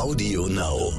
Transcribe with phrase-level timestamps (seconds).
[0.00, 0.92] Audio Now.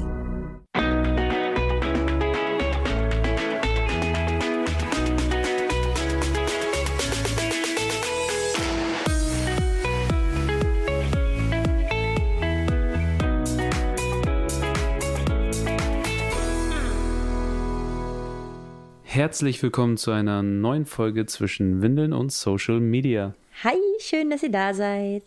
[19.04, 23.34] Herzlich willkommen zu einer neuen Folge zwischen Windeln und Social Media.
[23.64, 25.24] Hi, schön, dass ihr da seid.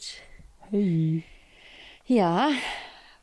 [0.70, 1.24] Hey.
[2.06, 2.50] Ja,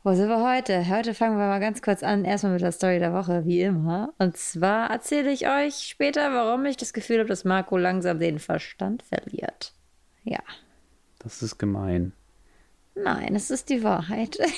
[0.04, 0.88] wo sind wir heute?
[0.88, 4.12] Heute fangen wir mal ganz kurz an, erstmal mit der Story der Woche, wie immer.
[4.18, 8.40] Und zwar erzähle ich euch später, warum ich das Gefühl habe, dass Marco langsam den
[8.40, 9.72] Verstand verliert.
[10.24, 10.40] Ja.
[11.20, 12.12] Das ist gemein.
[12.96, 14.38] Nein, es ist die Wahrheit.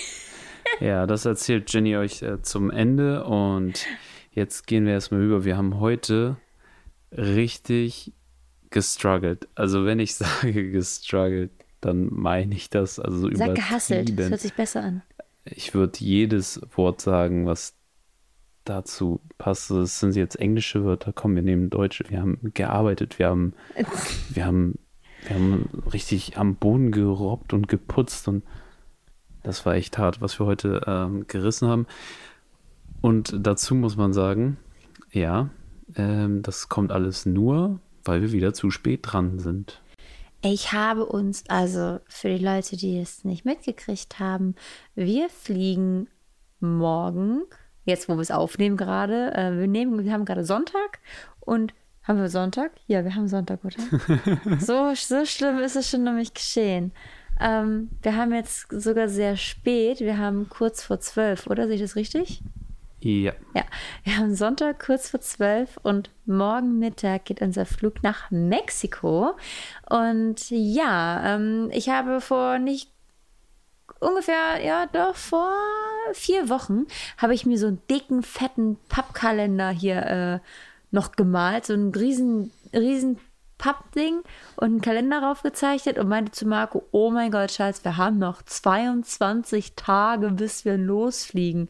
[0.80, 3.86] Ja, das erzählt Jenny euch äh, zum Ende und
[4.32, 5.44] jetzt gehen wir erstmal über.
[5.44, 6.38] Wir haben heute
[7.12, 8.12] richtig
[8.70, 9.46] gestruggelt.
[9.54, 11.52] Also wenn ich sage gestruggelt,
[11.82, 15.02] dann meine ich das also so Sag gehasselt, das hört sich besser an.
[15.44, 17.74] Ich würde jedes Wort sagen, was
[18.64, 19.70] dazu passt.
[19.70, 21.12] Das sind jetzt englische Wörter.
[21.12, 22.04] Komm, wir nehmen deutsche.
[22.08, 23.54] Wir haben gearbeitet, wir haben,
[24.30, 24.78] wir haben,
[25.26, 28.42] wir haben richtig am Boden gerobbt und geputzt und
[29.42, 31.86] das war echt hart, was wir heute ähm, gerissen haben.
[33.02, 34.56] Und dazu muss man sagen,
[35.12, 35.50] ja,
[35.96, 39.82] ähm, das kommt alles nur, weil wir wieder zu spät dran sind.
[40.46, 44.56] Ich habe uns, also für die Leute, die es nicht mitgekriegt haben,
[44.94, 46.08] wir fliegen
[46.60, 47.44] morgen,
[47.86, 50.98] jetzt wo wir es aufnehmen gerade, äh, wir nehmen, wir haben gerade Sonntag
[51.40, 51.72] und
[52.02, 52.72] haben wir Sonntag?
[52.86, 54.58] Ja, wir haben Sonntag, oder?
[54.60, 56.92] so, so schlimm ist es schon nämlich geschehen.
[57.40, 61.66] Ähm, wir haben jetzt sogar sehr spät, wir haben kurz vor zwölf, oder?
[61.66, 62.42] Sehe ich das richtig?
[63.04, 63.64] Ja, Ja,
[64.04, 69.36] wir haben Sonntag kurz vor zwölf und morgen Mittag geht unser Flug nach Mexiko.
[69.90, 72.90] Und ja, ähm, ich habe vor nicht
[74.00, 75.52] ungefähr, ja, doch vor
[76.14, 76.86] vier Wochen
[77.18, 80.38] habe ich mir so einen dicken, fetten Pappkalender hier äh,
[80.90, 83.18] noch gemalt, so ein riesen, riesen
[83.58, 84.22] Pappding
[84.56, 88.40] und einen Kalender raufgezeichnet und meinte zu Marco, oh mein Gott, Schatz, wir haben noch
[88.40, 91.68] 22 Tage, bis wir losfliegen.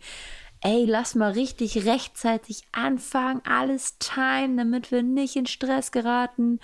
[0.66, 6.58] Ey, lass mal richtig rechtzeitig anfangen, alles time, damit wir nicht in Stress geraten.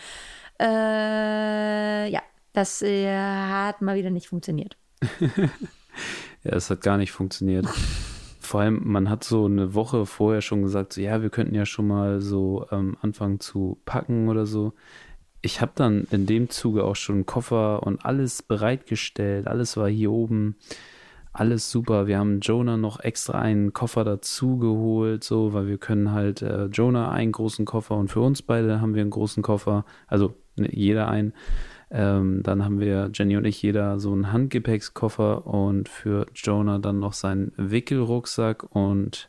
[0.59, 2.23] Äh, ja,
[2.55, 4.79] das äh, hat mal wieder nicht funktioniert.
[5.21, 5.51] ja,
[6.45, 7.67] es hat gar nicht funktioniert.
[8.41, 11.67] Vor allem, man hat so eine Woche vorher schon gesagt, so, ja, wir könnten ja
[11.67, 14.73] schon mal so ähm, anfangen zu packen oder so.
[15.43, 19.47] Ich habe dann in dem Zuge auch schon einen Koffer und alles bereitgestellt.
[19.47, 20.57] Alles war hier oben.
[21.33, 22.07] Alles super.
[22.09, 26.67] Wir haben Jonah noch extra einen Koffer dazu geholt, so, weil wir können halt äh,
[26.67, 29.85] Jonah einen großen Koffer und für uns beide haben wir einen großen Koffer.
[30.09, 31.33] Also ne, jeder einen.
[31.93, 36.99] Ähm, dann haben wir, Jenny und ich, jeder so einen Handgepäckskoffer und für Jonah dann
[37.01, 38.65] noch seinen Wickelrucksack.
[38.75, 39.29] Und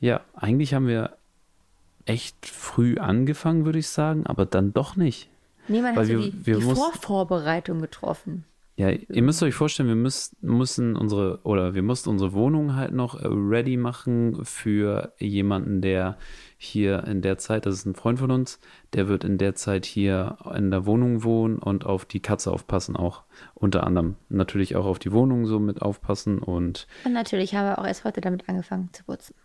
[0.00, 1.16] ja, eigentlich haben wir
[2.06, 5.28] echt früh angefangen, würde ich sagen, aber dann doch nicht.
[5.68, 8.44] Niemand Weil hat wir- die, wir die Vorvorbereitung getroffen.
[8.76, 12.92] Ja, ihr müsst euch vorstellen, wir müssen, müssen unsere, oder wir mussten unsere Wohnung halt
[12.92, 16.18] noch äh, ready machen für jemanden, der
[16.56, 18.58] hier in der Zeit, das ist ein Freund von uns,
[18.92, 22.96] der wird in der Zeit hier in der Wohnung wohnen und auf die Katze aufpassen
[22.96, 23.22] auch.
[23.54, 27.78] Unter anderem natürlich auch auf die Wohnung so mit aufpassen und Und natürlich haben wir
[27.78, 29.36] auch erst heute damit angefangen zu putzen.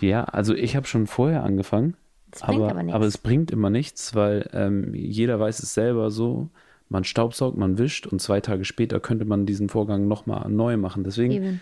[0.00, 1.98] ja, also ich habe schon vorher angefangen.
[2.30, 2.94] Das bringt aber, aber nichts.
[2.94, 6.48] aber es bringt immer nichts, weil ähm, jeder weiß es selber so.
[6.92, 11.04] Man staubsaugt, man wischt und zwei Tage später könnte man diesen Vorgang nochmal neu machen.
[11.04, 11.60] Deswegen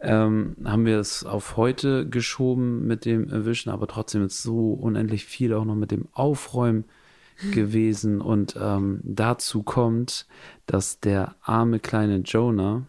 [0.00, 5.24] ähm, haben wir es auf heute geschoben mit dem Wischen, aber trotzdem ist so unendlich
[5.24, 6.84] viel auch noch mit dem Aufräumen
[7.52, 8.20] gewesen.
[8.20, 10.26] Und ähm, dazu kommt,
[10.66, 12.86] dass der arme kleine Jonah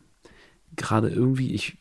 [0.76, 1.78] gerade irgendwie, ich,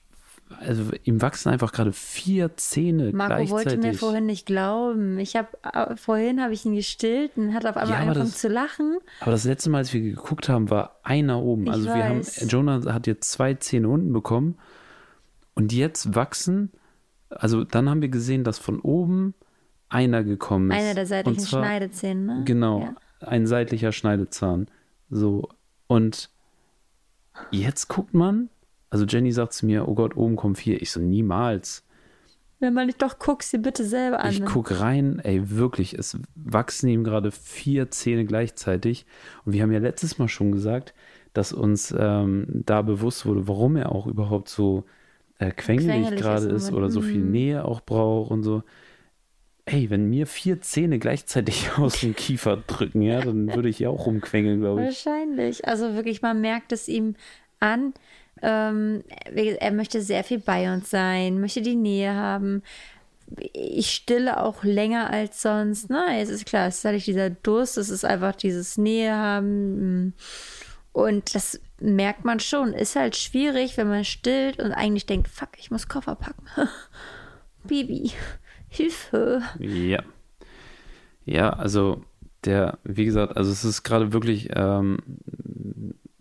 [0.61, 3.51] also ihm wachsen einfach gerade vier Zähne Marco gleichzeitig.
[3.53, 5.19] wollte mir vorhin nicht glauben.
[5.19, 5.49] Ich habe
[5.97, 8.99] vorhin habe ich ihn gestillt und hat auf einmal Ja, angefangen das- zu lachen.
[9.21, 11.65] Aber das letzte Mal, als wir geguckt haben, war einer oben.
[11.67, 12.23] Ich also wir haben.
[12.49, 14.57] Jonah hat jetzt zwei Zähne unten bekommen
[15.55, 16.71] und jetzt wachsen,
[17.29, 19.35] also dann haben wir gesehen, dass von oben
[19.89, 20.77] einer gekommen ist.
[20.77, 22.39] Einer der seitlichen zwar- Schneidezähne.
[22.39, 22.43] Ne?
[22.45, 22.95] Genau, Ja.
[23.27, 24.69] ein seitlicher Schneidezahn.
[25.11, 25.49] So,
[25.87, 26.31] und
[27.51, 28.49] jetzt guckt man,
[28.97, 30.81] also Jenny sagt zu mir, oh Gott, oben kommen vier.
[30.81, 31.85] Ich so, niemals.
[32.61, 34.33] Wenn man nicht doch guckt, sie bitte selber an.
[34.33, 39.05] Ich guck rein, ey, wirklich, es wachsen ihm gerade vier Zähne gleichzeitig.
[39.45, 40.95] Und wir haben ja letztes Mal schon gesagt,
[41.35, 44.85] dass uns ähm, da bewusst wurde, warum er auch überhaupt so
[45.39, 47.33] äh, quengelig gerade ist ist oder so viel Moment.
[47.33, 48.63] Nähe auch braucht und so.
[49.67, 53.91] Ey, wenn mir vier Zähne gleichzeitig aus dem Kiefer drücken, ja, dann würde ich ja
[53.91, 54.87] auch rumquengeln, glaube ich.
[54.87, 55.69] Wahrscheinlich.
[55.69, 57.17] Also wirklich, man merkt es ihm
[57.61, 57.93] an.
[58.43, 59.03] Ähm,
[59.35, 62.63] er möchte sehr viel bei uns sein, möchte die Nähe haben.
[63.53, 65.91] Ich stille auch länger als sonst.
[65.91, 66.05] Ne?
[66.21, 70.15] Es ist klar, es ist halt dieser Durst, es ist einfach dieses Nähe haben.
[70.93, 72.73] Und das merkt man schon.
[72.73, 76.47] Ist halt schwierig, wenn man stillt und eigentlich denkt, fuck, ich muss Koffer packen.
[77.65, 78.13] Baby,
[78.69, 79.43] Hilfe.
[79.59, 80.03] Ja.
[81.25, 82.05] Ja, also
[82.45, 84.99] der, wie gesagt, also es ist gerade wirklich, ähm,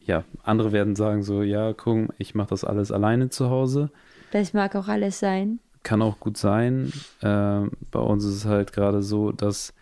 [0.06, 3.90] ja, andere werden sagen so, ja, guck, ich mache das alles alleine zu Hause.
[4.31, 5.60] Das mag auch alles sein.
[5.84, 6.92] Kann auch gut sein.
[7.22, 7.62] Äh,
[7.92, 9.74] bei uns ist es halt gerade so, dass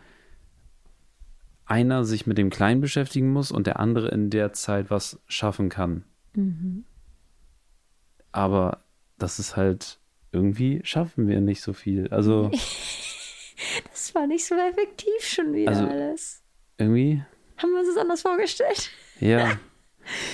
[1.66, 5.70] einer sich mit dem Kleinen beschäftigen muss und der andere in der Zeit was schaffen
[5.70, 6.04] kann.
[6.34, 6.86] Mhm.
[8.31, 8.80] Aber
[9.18, 10.00] das ist halt,
[10.31, 12.08] irgendwie schaffen wir nicht so viel.
[12.10, 12.50] Also.
[13.92, 16.42] das war nicht so effektiv schon wieder also, alles.
[16.78, 17.24] Irgendwie.
[17.58, 18.90] Haben wir uns das anders vorgestellt?
[19.20, 19.58] Ja.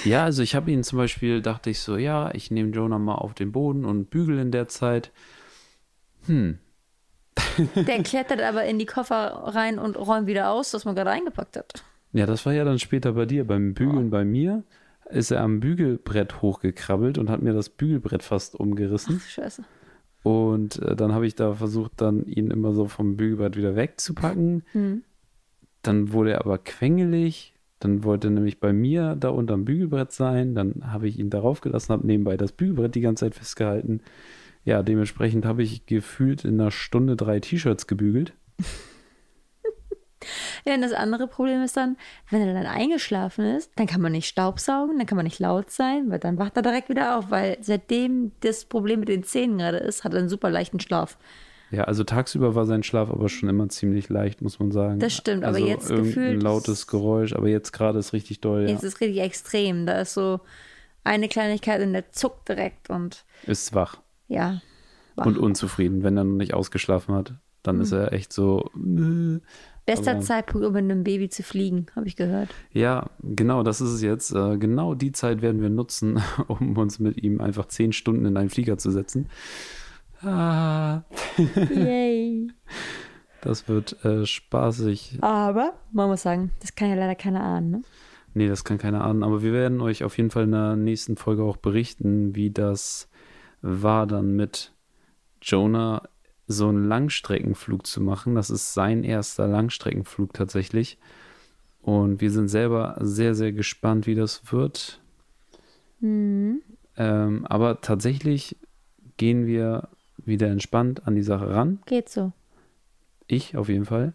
[0.04, 3.16] Ja, also ich habe ihn zum Beispiel, dachte ich so, ja, ich nehme Jonah mal
[3.16, 5.12] auf den Boden und bügel in der Zeit.
[6.25, 6.60] Hm.
[7.75, 11.57] Der klettert aber in die Koffer rein und räumt wieder aus, was man gerade eingepackt
[11.57, 11.83] hat.
[12.12, 13.45] Ja, das war ja dann später bei dir.
[13.45, 14.12] Beim Bügeln oh.
[14.12, 14.63] bei mir
[15.10, 19.21] ist er am Bügelbrett hochgekrabbelt und hat mir das Bügelbrett fast umgerissen.
[19.24, 19.63] Ach, scheiße.
[20.24, 24.63] Und äh, dann habe ich da versucht, dann ihn immer so vom Bügelbrett wieder wegzupacken.
[24.74, 25.04] Mhm.
[25.81, 27.54] Dann wurde er aber quengelig.
[27.80, 30.56] Dann wollte er nämlich bei mir da unterm Bügelbrett sein.
[30.56, 34.02] Dann habe ich ihn darauf gelassen, habe nebenbei das Bügelbrett die ganze Zeit festgehalten.
[34.66, 38.34] Ja, dementsprechend habe ich gefühlt in einer Stunde drei T-Shirts gebügelt.
[40.66, 41.98] Ja, und das andere Problem ist dann,
[42.30, 45.72] wenn er dann eingeschlafen ist, dann kann man nicht staubsaugen, dann kann man nicht laut
[45.72, 49.58] sein, weil dann wacht er direkt wieder auf, weil seitdem das Problem mit den Zähnen
[49.58, 51.18] gerade ist, hat er einen super leichten Schlaf.
[51.71, 55.00] Ja, also tagsüber war sein Schlaf aber schon immer ziemlich leicht, muss man sagen.
[55.00, 56.38] Das stimmt, also aber jetzt gefühlt.
[56.38, 58.68] Ein lautes Geräusch, aber jetzt gerade ist richtig doll.
[58.68, 58.88] Jetzt ja.
[58.88, 59.86] ist richtig extrem.
[59.86, 60.39] Da ist so
[61.04, 63.24] eine Kleinigkeit und der zuckt direkt und.
[63.45, 63.98] Ist wach.
[64.27, 64.62] Ja.
[65.16, 65.25] Wach.
[65.25, 67.33] Und unzufrieden, wenn er noch nicht ausgeschlafen hat.
[67.62, 67.81] Dann mhm.
[67.81, 68.71] ist er echt so.
[68.75, 69.39] Äh,
[69.86, 72.50] Bester Aber, Zeitpunkt, um mit einem Baby zu fliegen, habe ich gehört.
[72.71, 74.31] Ja, genau, das ist es jetzt.
[74.31, 78.38] Äh, genau die Zeit werden wir nutzen, um uns mit ihm einfach zehn Stunden in
[78.38, 79.30] einen Flieger zu setzen.
[80.21, 81.01] Ah.
[81.69, 82.51] Yay.
[83.42, 85.18] Das wird äh, spaßig.
[85.21, 87.81] Aber man muss sagen, das kann ja leider keiner ahnen, ne?
[88.33, 89.24] Nee, das kann keiner ahnen.
[89.24, 93.10] Aber wir werden euch auf jeden Fall in der nächsten Folge auch berichten, wie das
[93.62, 94.74] war dann mit
[95.42, 96.04] Jonah
[96.48, 98.36] so einen Langstreckenflug zu machen.
[98.36, 100.98] Das ist sein erster Langstreckenflug tatsächlich.
[101.81, 105.00] Und wir sind selber sehr, sehr gespannt, wie das wird.
[106.01, 106.62] Mhm.
[106.98, 108.57] Ähm, aber tatsächlich
[109.18, 109.89] gehen wir
[110.25, 111.80] wieder entspannt an die Sache ran.
[111.86, 112.31] Geht so.
[113.27, 114.13] Ich auf jeden Fall.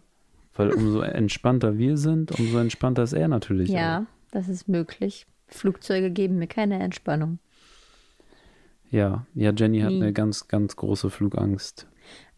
[0.53, 3.69] Weil umso entspannter wir sind, umso entspannter ist er natürlich.
[3.69, 4.31] Ja, auch.
[4.31, 5.27] das ist möglich.
[5.47, 7.39] Flugzeuge geben mir keine Entspannung.
[8.89, 10.01] Ja, ja, Jenny hat Nie.
[10.01, 11.87] eine ganz, ganz große Flugangst.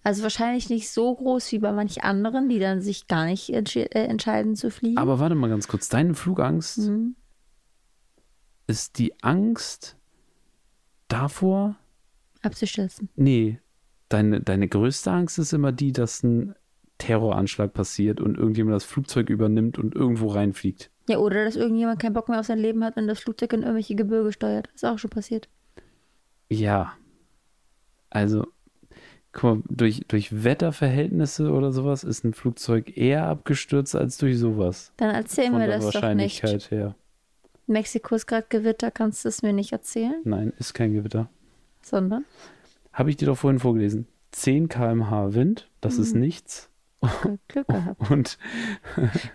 [0.03, 3.75] Also wahrscheinlich nicht so groß wie bei manch anderen, die dann sich gar nicht entsch
[3.75, 4.97] äh, entscheiden zu fliegen.
[4.97, 7.15] Aber warte mal ganz kurz, deine Flugangst mhm.
[8.67, 9.97] ist die Angst
[11.09, 11.75] davor
[12.47, 13.09] abzustürzen.
[13.15, 13.59] Nee,
[14.09, 16.55] deine, deine größte Angst ist immer die, dass ein
[16.97, 20.89] Terroranschlag passiert und irgendjemand das Flugzeug übernimmt und irgendwo reinfliegt.
[21.07, 23.61] Ja, oder dass irgendjemand keinen Bock mehr auf sein Leben hat und das Flugzeug in
[23.61, 24.69] irgendwelche Gebirge steuert.
[24.73, 25.47] ist auch schon passiert.
[26.49, 26.93] Ja.
[28.09, 28.47] Also,
[29.31, 34.91] guck mal, durch, durch Wetterverhältnisse oder sowas ist ein Flugzeug eher abgestürzt als durch sowas.
[34.97, 36.43] Dann erzähl mir das doch nicht.
[36.71, 36.95] Her.
[37.67, 40.21] Mexiko ist gerade Gewitter, kannst du es mir nicht erzählen?
[40.23, 41.29] Nein, ist kein Gewitter.
[41.87, 42.25] Sondern?
[42.91, 44.07] Habe ich dir doch vorhin vorgelesen.
[44.31, 46.03] 10 km/h Wind, das mhm.
[46.03, 46.69] ist nichts.
[47.47, 48.11] Glück gehabt.
[48.11, 48.37] Und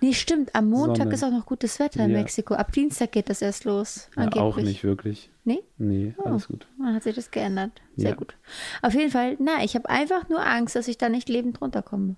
[0.01, 0.55] nee, stimmt.
[0.55, 1.15] Am Montag Sonne.
[1.15, 2.19] ist auch noch gutes Wetter in ja.
[2.19, 2.55] Mexiko.
[2.55, 4.11] Ab Dienstag geht das erst los.
[4.17, 5.31] Ja, auch nicht wirklich.
[5.45, 5.61] Nee?
[5.79, 6.67] Nee, oh, alles gut.
[6.79, 7.71] Dann hat sich das geändert.
[7.97, 8.17] Sehr ja.
[8.17, 8.37] gut.
[8.83, 12.17] Auf jeden Fall, na, ich habe einfach nur Angst, dass ich da nicht lebend runterkomme.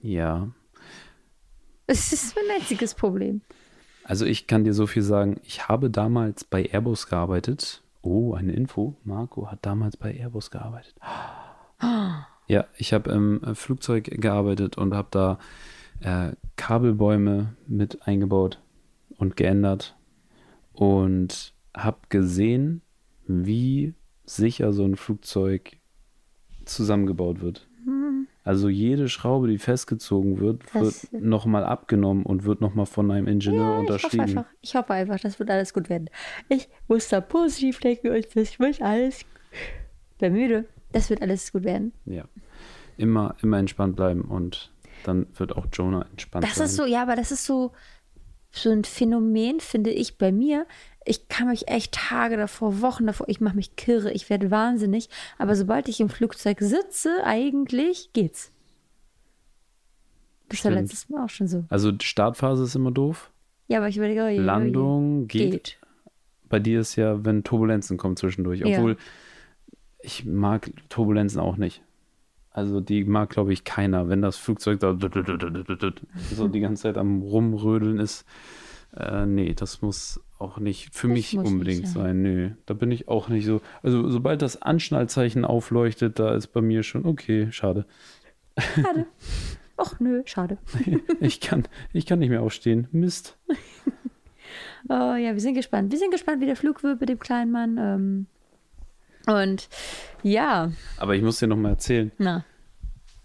[0.00, 0.48] Ja.
[1.86, 3.42] Es ist mein einziges Problem.
[4.04, 5.38] Also ich kann dir so viel sagen.
[5.44, 7.82] Ich habe damals bei Airbus gearbeitet.
[8.04, 8.96] Oh, eine Info.
[9.04, 10.94] Marco hat damals bei Airbus gearbeitet.
[12.46, 15.38] Ja, ich habe im äh, Flugzeug gearbeitet und habe da
[16.00, 18.60] äh, Kabelbäume mit eingebaut
[19.16, 19.96] und geändert
[20.74, 22.82] und habe gesehen,
[23.26, 23.94] wie
[24.26, 25.78] sicher so ein Flugzeug
[26.66, 27.66] zusammengebaut wird.
[28.44, 33.26] Also jede Schraube, die festgezogen wird, das wird nochmal abgenommen und wird nochmal von einem
[33.26, 34.24] Ingenieur ja, unterschrieben.
[34.26, 36.10] Ich hoffe, einfach, ich hoffe einfach, das wird alles gut werden.
[36.50, 39.24] Ich muss da positiv denken und das wird alles.
[40.18, 40.66] Bin müde.
[40.92, 41.92] Das wird alles gut werden.
[42.04, 42.24] Ja.
[42.98, 44.70] Immer, immer entspannt bleiben und
[45.04, 46.66] dann wird auch Jonah entspannt Das sein.
[46.66, 47.72] ist so, ja, aber das ist so,
[48.50, 50.66] so ein Phänomen, finde ich, bei mir.
[51.04, 55.08] Ich kann mich echt Tage davor, Wochen davor, ich mache mich kirre, ich werde wahnsinnig.
[55.38, 58.50] Aber sobald ich im Flugzeug sitze, eigentlich geht's.
[60.48, 60.88] Das war Stimmt.
[60.88, 61.64] letztes Mal auch schon so.
[61.68, 63.30] Also die Startphase ist immer doof.
[63.68, 64.40] Ja, aber ich überlege, oh oh.
[64.40, 65.50] Landung geht.
[65.50, 65.78] geht.
[66.48, 68.60] Bei dir ist ja, wenn Turbulenzen kommen zwischendurch.
[68.60, 68.78] Ja.
[68.78, 68.96] Obwohl
[70.00, 71.82] ich mag Turbulenzen auch nicht.
[72.50, 74.08] Also die mag, glaube ich, keiner.
[74.08, 74.96] Wenn das Flugzeug da
[76.30, 78.24] so die ganze Zeit am Rumrödeln ist.
[78.96, 82.02] Äh, nee, das muss auch nicht für Das mich unbedingt nicht sein.
[82.04, 82.22] sein.
[82.22, 83.60] Nee, da bin ich auch nicht so.
[83.82, 87.86] Also sobald das Anschnallzeichen aufleuchtet, da ist bei mir schon okay, schade.
[88.58, 89.06] Schade.
[89.76, 90.58] Och nö, schade.
[91.20, 92.88] Ich kann, ich kann nicht mehr aufstehen.
[92.92, 93.36] Mist.
[94.88, 95.90] Oh ja, wir sind gespannt.
[95.90, 97.78] Wir sind gespannt, wie der Flug wird mit dem kleinen Mann.
[97.78, 98.26] Ähm,
[99.26, 99.68] und
[100.22, 102.12] ja, Aber ich muss dir noch mal erzählen.
[102.18, 102.44] na,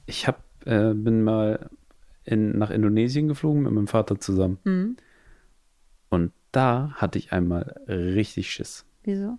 [0.05, 1.69] Ich hab, äh, bin mal
[2.23, 4.57] in, nach Indonesien geflogen mit meinem Vater zusammen.
[4.63, 5.01] hm, Und
[6.51, 8.85] da hatte ich einmal richtig Schiss.
[9.03, 9.37] wieso?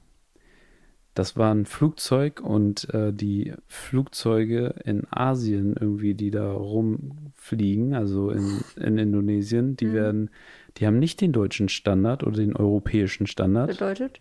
[1.14, 8.30] Das war ein Flugzeug und äh, die Flugzeuge in Asien irgendwie, die da rumfliegen, also
[8.30, 9.92] in, in Indonesien, die Mhm.
[9.92, 10.30] werden,
[10.76, 13.70] die haben nicht den deutschen Standard oder den europäischen Standard.
[13.70, 14.20] Bedeutet?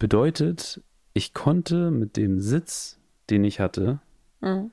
[0.00, 0.82] Bedeutet,
[1.14, 2.98] ich konnte mit dem Sitz,
[3.30, 4.00] den ich hatte,
[4.40, 4.72] Mhm.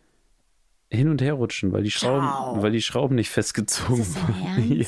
[0.89, 2.61] hin und her rutschen, weil die Schrauben, Ciao.
[2.63, 4.71] weil die Schrauben nicht festgezogen waren.
[4.79, 4.87] Ja.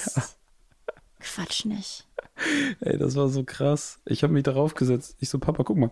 [1.19, 2.05] Quatsch nicht.
[2.79, 3.99] Ey, das war so krass.
[4.05, 5.17] Ich habe mich darauf gesetzt.
[5.19, 5.91] Ich so, Papa, guck mal.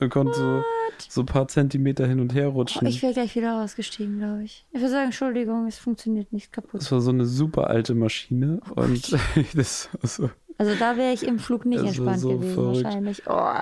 [0.00, 0.62] Und konnte so,
[1.08, 2.86] so ein paar Zentimeter hin und her Oh, rutschen.
[2.86, 4.64] ich wäre gleich wieder ausgestiegen, glaube ich.
[4.72, 6.80] Ich würde sagen, Entschuldigung, es funktioniert nicht kaputt.
[6.80, 8.60] das war so eine super alte Maschine.
[8.74, 9.12] Oh Und
[9.54, 10.30] das war so.
[10.56, 12.84] Also da wäre ich im Flug nicht entspannt so gewesen, verrückt.
[12.84, 13.22] wahrscheinlich.
[13.26, 13.52] Oh,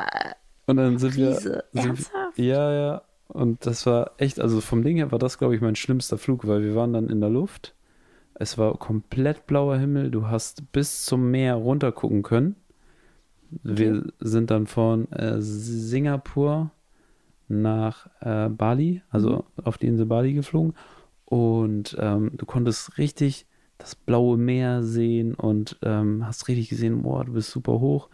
[0.67, 1.33] Und dann sind wir.
[1.35, 1.65] Krise.
[1.73, 2.39] Sind, Ernsthaft?
[2.39, 3.03] ja, ja.
[3.29, 6.47] Und das war echt, also vom Ding her war das, glaube ich, mein schlimmster Flug,
[6.47, 7.75] weil wir waren dann in der Luft.
[8.43, 10.11] Es war komplett blauer Himmel.
[10.11, 12.57] Du hast bis zum Meer runter gucken können.
[13.63, 16.73] Wir sind dann von äh, Singapur
[17.47, 20.75] nach äh, Bali, also auf die Insel Bali geflogen.
[21.25, 23.47] Und ähm, du konntest richtig
[23.79, 28.09] das blaue Meer sehen und ähm, hast richtig gesehen, boah, du bist super hoch.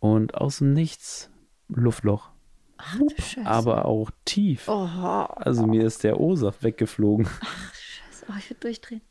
[0.00, 1.30] Und aus dem Nichts
[1.68, 2.30] Luftloch,
[2.78, 3.46] ach du Scheiße.
[3.46, 4.66] aber auch tief.
[4.66, 4.88] Oh,
[5.36, 7.26] Also mir ist der O-Saft weggeflogen.
[7.26, 8.26] Scheiße.
[8.28, 9.02] Oh, ich würde durchdrehen.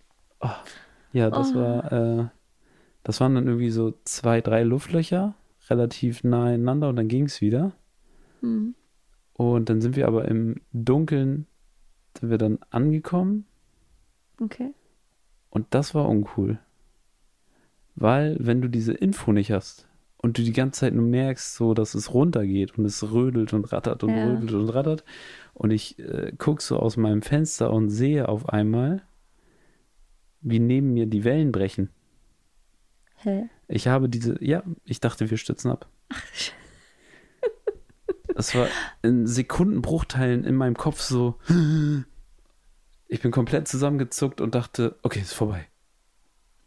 [1.13, 1.59] Ja, das Oh.
[1.59, 2.25] war, äh,
[3.03, 5.35] das waren dann irgendwie so zwei, drei Luftlöcher,
[5.69, 7.73] relativ nah aneinander und dann ging es wieder.
[8.41, 8.75] Hm.
[9.33, 11.47] Und dann sind wir aber im Dunkeln,
[12.17, 13.45] sind wir dann angekommen
[14.41, 14.73] Okay.
[15.49, 16.59] und das war uncool.
[17.95, 21.73] Weil, wenn du diese Info nicht hast und du die ganze Zeit nur merkst, so,
[21.73, 24.23] dass es runtergeht und es rödelt und rattert und Ja.
[24.23, 25.03] rödelt und rattert
[25.53, 29.03] und ich äh, gucke so aus meinem Fenster und sehe auf einmal,
[30.41, 31.89] wie neben mir die Wellen brechen.
[33.17, 33.49] Hä?
[33.67, 35.87] Ich habe diese, ja, ich dachte, wir stützen ab.
[38.35, 38.67] Das war
[39.01, 41.35] in Sekundenbruchteilen in meinem Kopf so.
[43.07, 45.67] Ich bin komplett zusammengezuckt und dachte, okay, ist vorbei.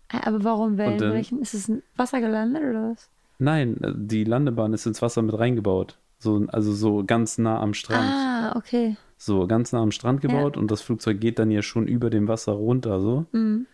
[0.08, 1.40] Aber warum dann- Wellenbrechen?
[1.40, 3.10] Ist es ein Wasser gelandet oder was?
[3.38, 5.98] Nein, äh, die Landebahn ist ins Wasser mit reingebaut.
[6.18, 8.08] So, also so ganz nah am Strand.
[8.08, 8.96] Ah, okay.
[9.16, 12.28] So ganz nah am Strand gebaut und das Flugzeug geht dann ja schon über dem
[12.28, 13.00] Wasser runter.
[13.00, 13.26] So.
[13.32, 13.66] Mhm.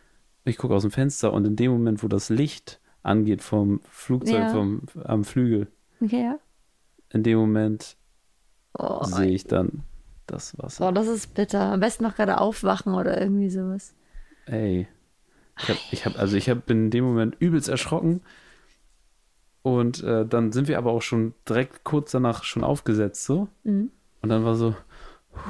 [0.45, 4.41] Ich gucke aus dem Fenster und in dem Moment, wo das Licht angeht vom Flugzeug,
[4.41, 4.49] Ja.
[4.51, 5.69] vom, am Flügel,
[6.03, 6.39] Okay, ja.
[7.11, 7.97] in dem Moment
[8.79, 9.83] Oh, sehe ich dann
[10.27, 10.89] das Wasser.
[10.89, 11.73] oh, das ist bitter.
[11.73, 13.95] Am besten noch gerade aufwachen oder irgendwie sowas.
[14.47, 14.87] Ey.
[15.59, 18.21] Ich hab, ich hab, also ich hab, bin in dem Moment übelst erschrocken.
[19.63, 23.49] Und äh, dann sind wir aber auch schon direkt kurz danach schon aufgesetzt, so.
[23.65, 23.91] Mhm.
[24.23, 24.75] Und dann war so,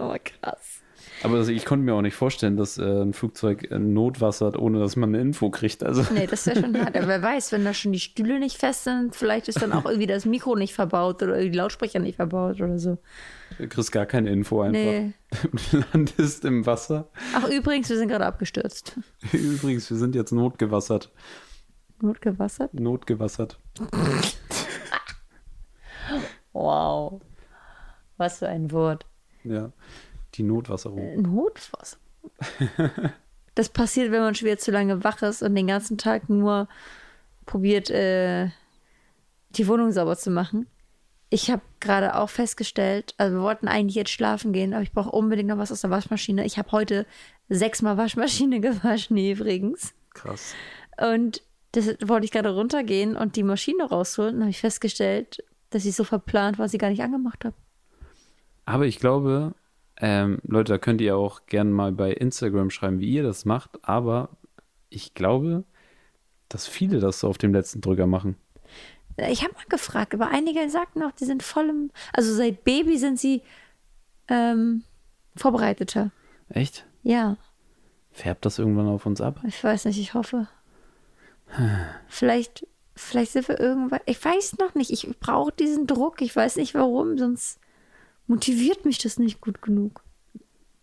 [0.00, 0.80] Oh, krass.
[1.24, 4.94] aber ich konnte mir auch nicht vorstellen, dass äh, ein Flugzeug äh, notwassert, ohne dass
[4.94, 5.82] man eine Info kriegt.
[5.82, 6.96] Also Nee, das wäre schon hart.
[6.96, 9.86] Aber wer weiß, wenn da schon die Stühle nicht fest sind, vielleicht ist dann auch
[9.86, 12.98] irgendwie das Mikro nicht verbaut oder die Lautsprecher nicht verbaut oder so.
[13.58, 14.78] du kriegst gar keine Info einfach.
[14.78, 15.12] Nee.
[15.72, 17.08] Du landest im Wasser.
[17.34, 18.96] Ach, übrigens, wir sind gerade abgestürzt.
[19.32, 21.10] Übrigens, wir sind jetzt notgewassert.
[22.00, 22.72] Notgewassert?
[22.74, 23.58] Notgewassert.
[26.52, 27.20] Wow.
[28.18, 29.06] Was für ein Wort.
[29.44, 29.72] Ja.
[30.34, 31.22] Die Notwasserung.
[31.22, 31.96] Notwasser.
[33.54, 36.68] Das passiert, wenn man schwer zu lange wach ist und den ganzen Tag nur
[37.44, 38.50] probiert, äh,
[39.50, 40.68] die Wohnung sauber zu machen.
[41.28, 45.10] Ich habe gerade auch festgestellt, also wir wollten eigentlich jetzt schlafen gehen, aber ich brauche
[45.10, 46.46] unbedingt noch was aus der Waschmaschine.
[46.46, 47.04] Ich habe heute
[47.48, 49.92] sechsmal Waschmaschine gewaschen übrigens.
[50.14, 50.54] Krass.
[50.96, 54.36] Und das wollte ich gerade runtergehen und die Maschine rausholen.
[54.36, 57.56] Und habe ich festgestellt, dass ich so verplant war, sie gar nicht angemacht habe.
[58.68, 59.54] Aber ich glaube,
[59.96, 63.78] ähm, Leute, da könnt ihr auch gerne mal bei Instagram schreiben, wie ihr das macht.
[63.80, 64.28] Aber
[64.90, 65.64] ich glaube,
[66.50, 68.36] dass viele das so auf dem letzten Drücker machen.
[69.16, 71.90] Ich habe mal gefragt, aber einige sagten auch, die sind voll im.
[72.12, 73.40] Also seit Baby sind sie
[74.28, 74.84] ähm,
[75.34, 76.10] vorbereiteter.
[76.50, 76.84] Echt?
[77.02, 77.38] Ja.
[78.10, 79.40] Färbt das irgendwann auf uns ab?
[79.46, 80.46] Ich weiß nicht, ich hoffe.
[82.08, 84.00] Vielleicht, vielleicht sind wir irgendwann.
[84.04, 84.92] Ich weiß noch nicht.
[84.92, 86.20] Ich brauche diesen Druck.
[86.20, 87.60] Ich weiß nicht warum, sonst
[88.28, 90.04] motiviert mich das nicht gut genug.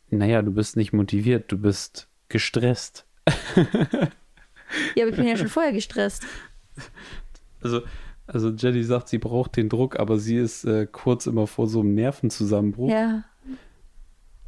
[0.09, 3.05] Naja, du bist nicht motiviert, du bist gestresst.
[4.95, 6.23] ja, aber ich bin ja schon vorher gestresst.
[7.61, 7.81] Also,
[8.27, 11.79] also Jenny sagt, sie braucht den Druck, aber sie ist äh, kurz immer vor so
[11.79, 12.89] einem Nervenzusammenbruch.
[12.91, 13.23] Ja.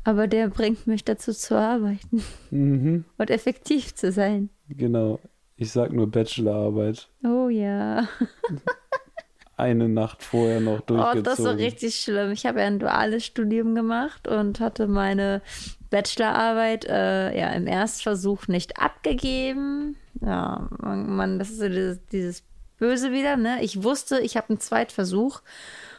[0.03, 4.49] Aber der bringt mich dazu zu arbeiten Mhm, und effektiv zu sein.
[4.69, 5.19] genau.
[5.59, 7.09] Ich sag nur Bachelorarbeit.
[7.23, 8.07] Oh ja.
[9.57, 11.23] Eine Nacht vorher noch Oh, durchgezogen.
[11.23, 12.31] das war richtig schlimm.
[12.31, 15.41] Ich habe ja ein duales Studium gemacht und hatte meine
[15.89, 19.95] Bachelorarbeit äh, ja im Erstversuch nicht abgegeben.
[20.21, 22.43] Ja, man, das ist so dieses, dieses
[22.77, 23.57] Böse wieder, ne?
[23.63, 25.41] Ich wusste, ich habe einen Zweitversuch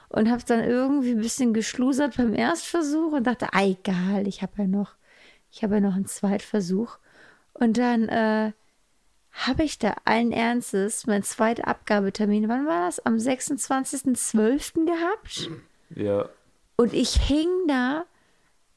[0.09, 4.53] und habe dann irgendwie ein bisschen geschlusert beim Erstversuch und dachte, ah, egal, ich habe
[4.59, 4.93] ja noch,
[5.51, 6.99] ich habe ja noch einen Zweitversuch.
[7.55, 8.53] Und dann äh,
[9.47, 13.05] habe ich da allen Ernstes mein zweiter Abgabetermin, wann war das?
[13.05, 14.85] Am 26.12.
[14.85, 15.51] gehabt.
[15.95, 16.29] ja.
[16.81, 18.05] Und ich hing da,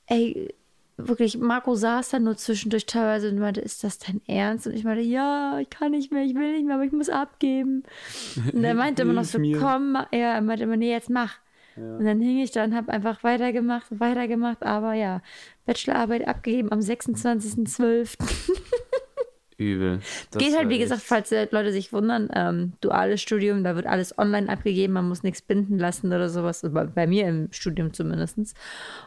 [0.08, 0.56] ey,
[0.98, 4.66] wirklich, Marco saß da nur zwischendurch teilweise und meinte, ist das dein Ernst?
[4.66, 7.10] Und ich meinte, ja, ich kann nicht mehr, ich will nicht mehr, aber ich muss
[7.10, 7.84] abgeben.
[8.54, 9.60] Und er meinte immer noch so, mir.
[9.60, 11.38] komm, ja, er meinte immer, nee, jetzt mach.
[11.76, 15.22] Und dann hing ich da und habe einfach weitergemacht, weitergemacht, aber ja,
[15.66, 18.18] Bachelorarbeit abgegeben am 26.12.
[19.62, 20.00] Übel.
[20.32, 23.86] Das Geht halt, wie gesagt, falls äh, Leute sich wundern, ähm, duales Studium, da wird
[23.86, 27.94] alles online abgegeben, man muss nichts binden lassen oder sowas, bei, bei mir im Studium
[27.94, 28.56] zumindest.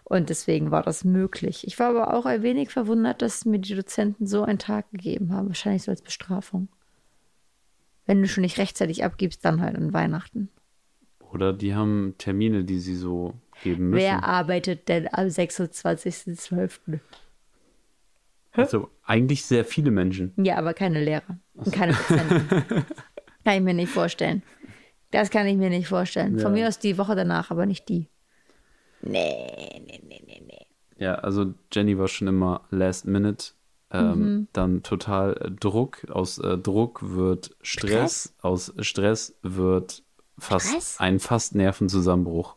[0.05, 1.67] Und deswegen war das möglich.
[1.67, 5.33] Ich war aber auch ein wenig verwundert, dass mir die Dozenten so einen Tag gegeben
[5.33, 6.69] haben, wahrscheinlich so als Bestrafung.
[8.07, 10.51] Wenn du schon nicht rechtzeitig abgibst, dann halt an Weihnachten.
[11.33, 14.03] Oder die haben Termine, die sie so geben müssen.
[14.03, 17.01] Wer arbeitet denn am 26.12.?
[18.55, 20.33] Also eigentlich sehr viele Menschen.
[20.37, 22.49] Ja, aber keine Lehrer und keine Dozenten.
[23.45, 24.43] kann ich mir nicht vorstellen.
[25.11, 26.39] Das kann ich mir nicht vorstellen.
[26.39, 26.63] Von Ja.
[26.63, 28.09] mir aus die Woche danach, aber nicht die.
[29.03, 30.67] Nee, nee, nee, nee, nee.
[30.97, 33.53] Ja, also Jenny war schon immer last minute.
[33.91, 34.49] Ähm, Mhm.
[34.53, 36.07] Dann total äh, Druck.
[36.11, 38.35] Aus äh, Druck wird Stress.
[38.41, 40.03] Aus Stress wird
[40.39, 40.97] fast Stress?
[40.99, 42.57] ein fast Nervenzusammenbruch.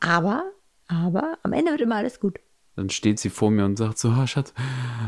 [0.00, 0.44] Aber,
[0.86, 2.38] aber am Ende wird immer alles gut.
[2.78, 4.54] Dann steht sie vor mir und sagt so, ah, Schatz,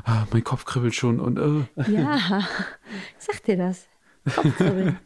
[0.05, 1.93] ah, mein Kopf kribbelt schon und äh.
[1.93, 2.17] Ja,
[3.17, 3.87] ich sag dir das.
[4.35, 4.99] Kopfkribbeln.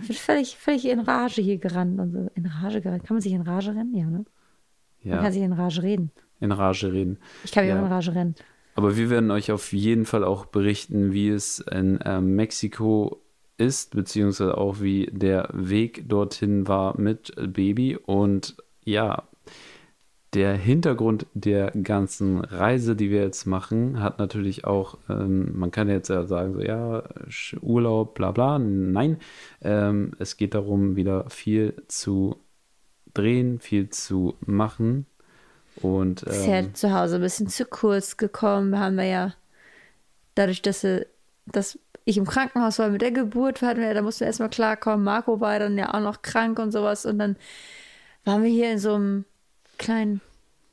[0.00, 2.30] Ich bin völlig, völlig in Rage hier gerannt und so.
[2.36, 3.02] In Rage gerannt.
[3.04, 3.92] Kann man sich in Rage rennen?
[3.96, 4.24] Ja, ne?
[5.02, 6.12] Man ja, kann sich in Rage reden.
[6.38, 7.18] in Rage reden.
[7.42, 7.80] Ich kann mich Ja.
[7.80, 8.34] auch in Rage rennen.
[8.76, 13.20] Aber wir werden euch auf jeden Fall auch berichten, wie es in ähm, Mexiko
[13.58, 17.96] ist, beziehungsweise auch wie der Weg dorthin war mit Baby.
[17.96, 19.24] Und ja,
[20.34, 25.88] der Hintergrund der ganzen Reise, die wir jetzt machen, hat natürlich auch, ähm, man kann
[25.88, 27.02] jetzt ja sagen, so ja,
[27.60, 28.58] Urlaub, bla bla.
[28.58, 29.18] Nein,
[29.60, 32.36] ähm, es geht darum, wieder viel zu
[33.12, 35.06] drehen, viel zu machen.
[35.82, 38.78] Und Ist ja ähm, zu Hause ein bisschen zu kurz gekommen.
[38.78, 39.34] Haben wir ja
[40.36, 41.06] dadurch, dass, sie,
[41.46, 45.04] dass ich im Krankenhaus war mit der Geburt, hatten wir, da mussten wir erstmal klarkommen.
[45.04, 47.04] Marco war dann ja auch noch krank und sowas.
[47.04, 47.36] Und dann
[48.24, 49.24] waren wir hier in so einem
[49.80, 50.20] kleinen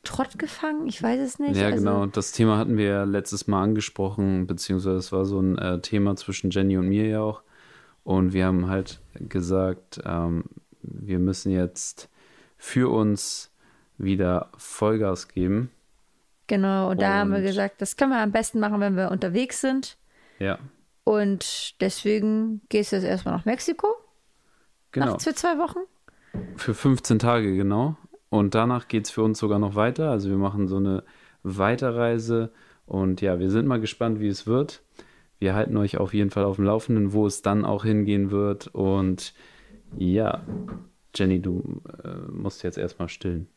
[0.03, 0.87] Trott gefangen.
[0.87, 1.55] Ich weiß es nicht.
[1.57, 2.05] Ja, Also, genau.
[2.05, 6.15] Das Thema hatten wir ja letztes Mal angesprochen, beziehungsweise es war so ein äh, Thema
[6.15, 7.41] zwischen Jenny und mir ja auch.
[8.03, 10.45] Und wir haben halt gesagt, ähm,
[10.81, 12.09] wir müssen jetzt
[12.57, 13.51] für uns
[13.97, 15.71] wieder Vollgas geben.
[16.47, 19.59] Genau, und da haben wir gesagt, das können wir am besten machen, wenn wir unterwegs
[19.59, 19.97] sind.
[20.39, 20.57] Ja,
[21.03, 23.87] Und deswegen gehst du jetzt erstmal nach Mexiko.
[24.91, 25.07] genau.
[25.07, 25.79] Nachts für zwei Wochen.
[26.55, 27.97] Für 15 Tage, genau.
[28.29, 30.11] Und danach geht es für uns sogar noch weiter.
[30.11, 31.03] Also wir machen so eine
[31.43, 32.51] Weiterreise.
[32.85, 34.83] Und ja, wir sind mal gespannt, wie es wird.
[35.39, 38.67] Wir halten euch auf jeden Fall auf dem Laufenden, wo es dann auch hingehen wird.
[38.67, 39.33] Und
[39.97, 40.43] ja,
[41.15, 43.47] Jenny, du äh, musst jetzt erstmal stillen.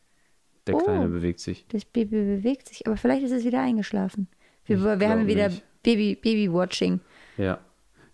[0.67, 0.79] Der Oh.
[0.79, 1.65] Kleine bewegt sich.
[1.69, 4.27] Das Baby bewegt sich, aber vielleicht ist es wieder eingeschlafen.
[4.65, 5.63] Wir, wir haben wieder nicht.
[5.83, 6.99] Baby, Baby-Watching.
[7.37, 7.59] Ja.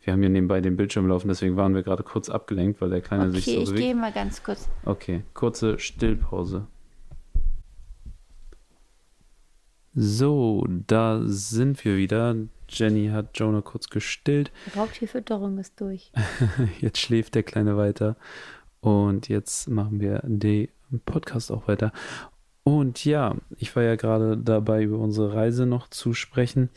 [0.07, 3.01] Wir haben hier nebenbei den Bildschirm laufen, deswegen waren wir gerade kurz abgelenkt, weil der
[3.01, 3.83] Kleine sich Okay, so ich bewegt.
[3.83, 4.69] gehe mal ganz kurz.
[4.85, 6.65] Okay, kurze Stillpause.
[9.93, 12.37] So, da sind wir wieder.
[12.69, 14.53] Jenny hat Jonah kurz gestillt.
[14.77, 16.09] Raubtierfütterung ist durch.
[16.79, 18.15] Jetzt schläft der Kleine weiter.
[18.79, 20.69] Und jetzt machen wir den
[21.03, 21.91] Podcast auch weiter.
[22.63, 26.69] Und ja, ich war ja gerade dabei, über unsere Reise noch zu sprechen.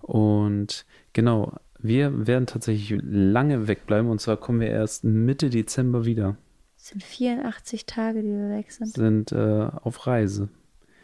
[0.00, 6.36] Und genau, wir werden tatsächlich lange wegbleiben und zwar kommen wir erst Mitte Dezember wieder.
[6.76, 8.88] Es sind 84 Tage, die wir weg sind.
[8.94, 10.48] Sind äh, auf Reise.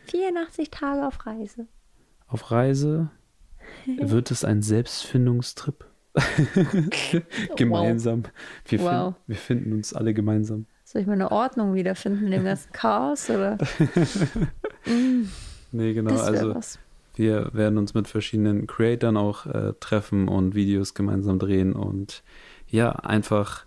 [0.06, 1.66] 84 Tage auf Reise.
[2.26, 3.10] Auf Reise
[3.86, 5.84] wird es ein Selbstfindungstrip.
[7.56, 8.22] gemeinsam.
[8.66, 8.86] Wir, Wow.
[9.14, 10.66] finden, wir finden uns alle gemeinsam.
[10.84, 13.28] Soll ich meine Ordnung wiederfinden in dem ganzen Chaos?
[13.30, 13.58] Oder?
[15.72, 16.14] Nee, genau.
[16.20, 16.78] Also was.
[17.14, 22.22] Wir werden uns mit verschiedenen Creatoren auch äh, treffen und Videos gemeinsam drehen und
[22.68, 23.66] ja, einfach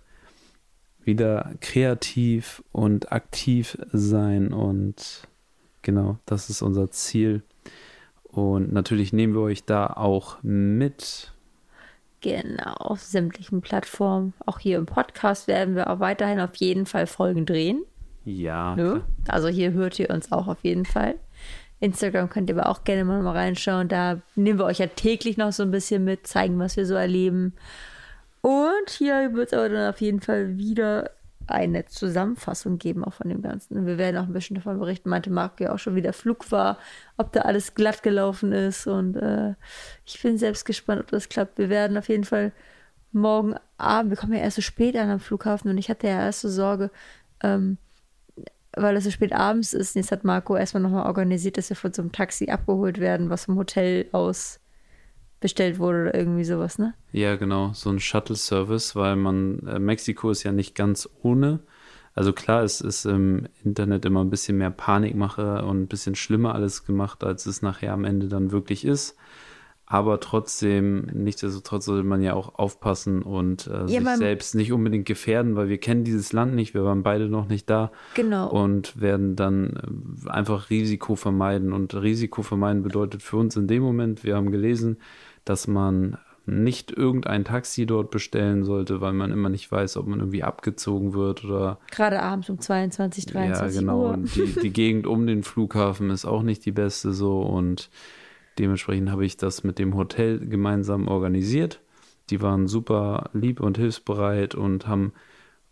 [1.04, 5.22] wieder kreativ und aktiv sein und
[5.82, 7.42] genau, das ist unser Ziel.
[8.24, 11.32] Und natürlich nehmen wir euch da auch mit.
[12.20, 14.34] Genau, auf sämtlichen Plattformen.
[14.44, 17.84] Auch hier im Podcast werden wir auch weiterhin auf jeden Fall Folgen drehen.
[18.24, 19.02] Ja, Ne?
[19.28, 21.14] Also hier hört ihr uns auch auf jeden Fall.
[21.80, 23.88] Instagram könnt ihr aber auch gerne mal, reinschauen.
[23.88, 26.94] Da nehmen wir euch ja täglich noch so ein bisschen mit, zeigen, was wir so
[26.94, 27.54] erleben.
[28.40, 31.10] Und hier wird es aber dann auf jeden Fall wieder
[31.46, 33.78] eine Zusammenfassung geben, auch von dem Ganzen.
[33.78, 35.08] Und wir werden auch ein bisschen davon berichten.
[35.08, 36.78] Meinte Marco ja auch schon, wie der Flug war,
[37.16, 38.86] ob da alles glatt gelaufen ist.
[38.86, 39.54] Und äh,
[40.04, 41.58] ich bin selbst gespannt, ob das klappt.
[41.58, 42.52] Wir werden auf jeden Fall
[43.12, 46.20] morgen Abend, wir kommen ja erst so spät an am Flughafen und ich hatte ja
[46.20, 46.90] erst so Sorge,
[47.42, 47.78] ähm,
[48.80, 49.94] weil es so spät abends ist.
[49.94, 53.46] Jetzt hat Marco erstmal nochmal organisiert, dass wir von so einem Taxi abgeholt werden, was
[53.46, 54.60] vom Hotel aus
[55.40, 56.94] bestellt wurde oder irgendwie sowas, ne?
[57.12, 61.60] Ja, genau, so ein Shuttle-Service, weil man, äh, Mexiko ist ja nicht ganz ohne.
[62.14, 66.54] Also klar, es ist im Internet immer ein bisschen mehr Panikmache und ein bisschen schlimmer
[66.54, 69.16] alles gemacht, als es nachher am Ende dann wirklich ist.
[69.90, 75.06] Aber trotzdem, nichtsdestotrotz sollte man ja auch aufpassen und äh, sich man- selbst nicht unbedingt
[75.06, 78.50] gefährden, weil wir kennen dieses Land nicht, wir waren beide noch nicht da Genau.
[78.50, 81.72] und werden dann äh, einfach Risiko vermeiden.
[81.72, 84.98] Und Risiko vermeiden bedeutet für uns in dem Moment, wir haben gelesen,
[85.46, 90.18] dass man nicht irgendein Taxi dort bestellen sollte, weil man immer nicht weiß, ob man
[90.18, 94.02] irgendwie abgezogen wird oder Gerade abends um 22, 23 ja, genau.
[94.02, 94.10] Uhr.
[94.14, 97.90] Und die, die Gegend um den Flughafen ist auch nicht die beste so und
[98.58, 101.80] dementsprechend habe ich das mit dem Hotel gemeinsam organisiert.
[102.30, 105.12] Die waren super lieb und hilfsbereit und haben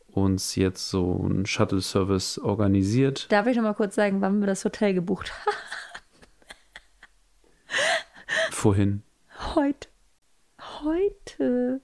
[0.07, 3.31] uns jetzt so einen Shuttle-Service organisiert.
[3.31, 5.57] Darf ich noch mal kurz sagen, wann wir das Hotel gebucht haben?
[8.51, 9.03] Vorhin.
[9.55, 9.89] Heute.
[10.83, 11.81] Heute.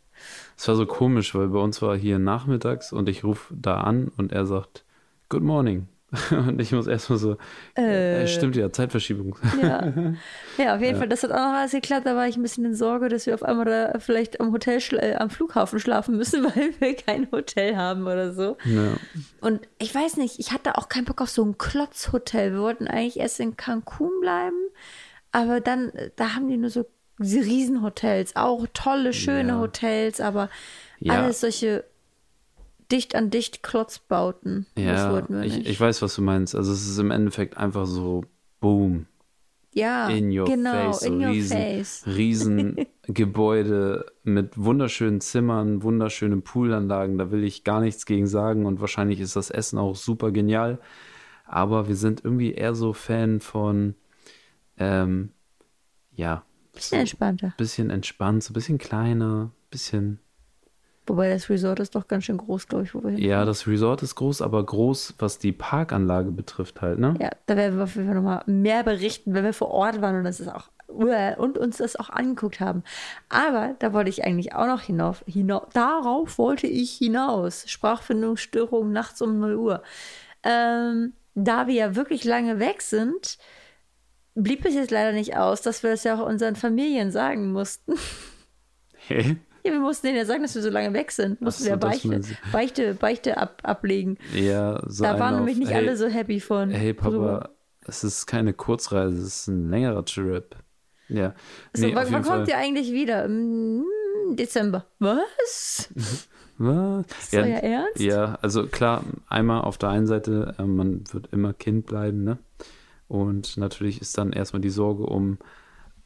[0.56, 4.10] Es war so komisch, weil bei uns war hier nachmittags und ich rufe da an
[4.16, 4.84] und er sagt,
[5.28, 5.88] Good morning.
[6.30, 7.36] Und ich muss erstmal so,
[7.74, 9.38] äh, stimmt ja, Zeitverschiebung.
[9.62, 9.92] Ja.
[10.58, 12.06] ja, auf jeden Fall, das hat auch noch alles geklappt.
[12.06, 14.78] Da war ich ein bisschen in Sorge, dass wir auf einmal da vielleicht am Hotel,
[14.98, 18.58] äh, am Flughafen schlafen müssen, weil wir kein Hotel haben oder so.
[18.64, 18.94] Ja.
[19.40, 22.52] Und ich weiß nicht, ich hatte auch keinen Bock auf so ein Klotzhotel.
[22.52, 24.56] Wir wollten eigentlich erst in Cancun bleiben,
[25.30, 26.84] aber dann, äh, da haben die nur so
[27.20, 29.58] Riesenhotels, auch tolle, schöne Ja.
[29.60, 30.50] Hotels, aber
[30.98, 31.14] Ja.
[31.14, 31.84] alles solche
[32.92, 34.66] dicht an dicht Klotzbauten.
[34.74, 35.68] das Ja, wollten wir ich, nicht.
[35.68, 36.54] ich weiß, was du meinst.
[36.54, 38.24] Also es ist im Endeffekt einfach so,
[38.60, 39.06] boom,
[39.74, 42.02] ja, in your genau, face, so in your riesen, face.
[42.06, 42.76] riesen
[43.06, 47.16] Gebäude mit wunderschönen Zimmern, wunderschönen Poolanlagen.
[47.18, 50.78] Da will ich gar nichts gegen sagen und wahrscheinlich ist das Essen auch super genial.
[51.46, 53.94] Aber wir sind irgendwie eher so Fan von,
[54.76, 55.30] ähm,
[56.14, 57.54] ja, Bisschen entspannter.
[57.56, 60.18] bisschen entspannt, so ein bisschen kleiner, bisschen.
[61.06, 63.18] Wobei das Resort ist doch ganz schön groß, glaube ich, wo wir hin.
[63.18, 67.14] Ja, das Resort ist groß, aber groß, was die Parkanlage betrifft halt, ne?
[67.20, 70.16] Ja, da werden wir auf jeden Fall nochmal mehr berichten, wenn wir vor Ort waren
[70.16, 72.82] und das ist auch und uns das auch angeguckt haben.
[73.30, 77.64] Aber da wollte ich eigentlich auch noch hinauf, hinauf darauf wollte ich hinaus.
[77.66, 79.82] Sprachfindungsstörung nachts um 0 Uhr.
[80.42, 83.38] Ähm, da wir ja wirklich lange weg sind,
[84.34, 87.94] blieb es jetzt leider nicht aus, dass wir das ja auch unseren Familien sagen mussten.
[89.08, 89.36] Hä?
[89.64, 91.40] Ja, wir mussten denen ja sagen, dass wir so lange weg sind.
[91.40, 92.20] Mussten so, wir Beichte.
[92.50, 94.18] Beichte, Beichte ab, ablegen.
[94.34, 96.70] Ja, so Da waren nämlich nicht hey, alle so happy von.
[96.70, 97.50] Hey Papa, drüber.
[97.86, 100.56] es ist keine Kurzreise, es ist ein längerer Trip.
[101.08, 101.34] Ja.
[101.74, 103.24] So, Nee, wann wann kommt ihr eigentlich wieder?
[103.24, 103.84] Im
[104.30, 104.86] Dezember.
[104.98, 105.88] Was?
[106.58, 107.06] Was?
[107.22, 108.00] Ist euer Ernst?
[108.00, 112.38] Ja, also klar, einmal auf der einen Seite, äh, man wird immer Kind bleiben, ne?
[113.08, 115.38] Und natürlich ist dann erstmal die Sorge um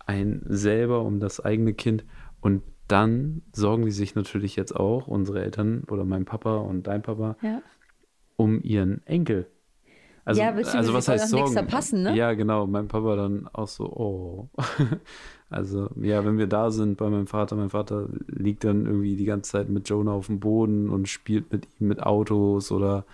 [0.06, 2.04] ein selber, um das eigene Kind.
[2.40, 7.02] Und dann sorgen die sich natürlich jetzt auch, unsere Eltern oder mein Papa und dein
[7.02, 7.62] Papa, Ja.
[8.36, 9.46] um ihren Enkel.
[10.24, 11.52] Also, Ja, also was heißt Sorgen?
[11.52, 12.16] verpassen, ne?
[12.16, 12.66] Ja, genau.
[12.66, 14.48] Mein Papa dann auch so, oh.
[15.48, 19.24] Also, ja, wenn wir da sind bei meinem Vater, mein Vater liegt dann irgendwie die
[19.24, 23.04] ganze Zeit mit Jonah auf dem Boden und spielt mit ihm mit Autos oder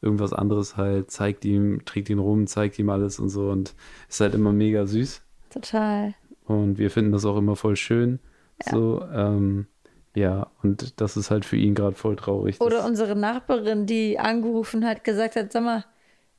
[0.00, 3.74] irgendwas anderes halt, zeigt ihm, trägt ihn rum, zeigt ihm alles und so und
[4.08, 5.20] ist halt immer mega süß.
[5.50, 6.14] Total.
[6.46, 8.18] Und wir finden das auch immer voll schön.
[8.62, 9.66] So, ähm,
[10.14, 12.60] Ja, und das ist halt für ihn gerade voll traurig.
[12.60, 15.84] Oder unsere Nachbarin, die angerufen hat, gesagt hat, sag mal,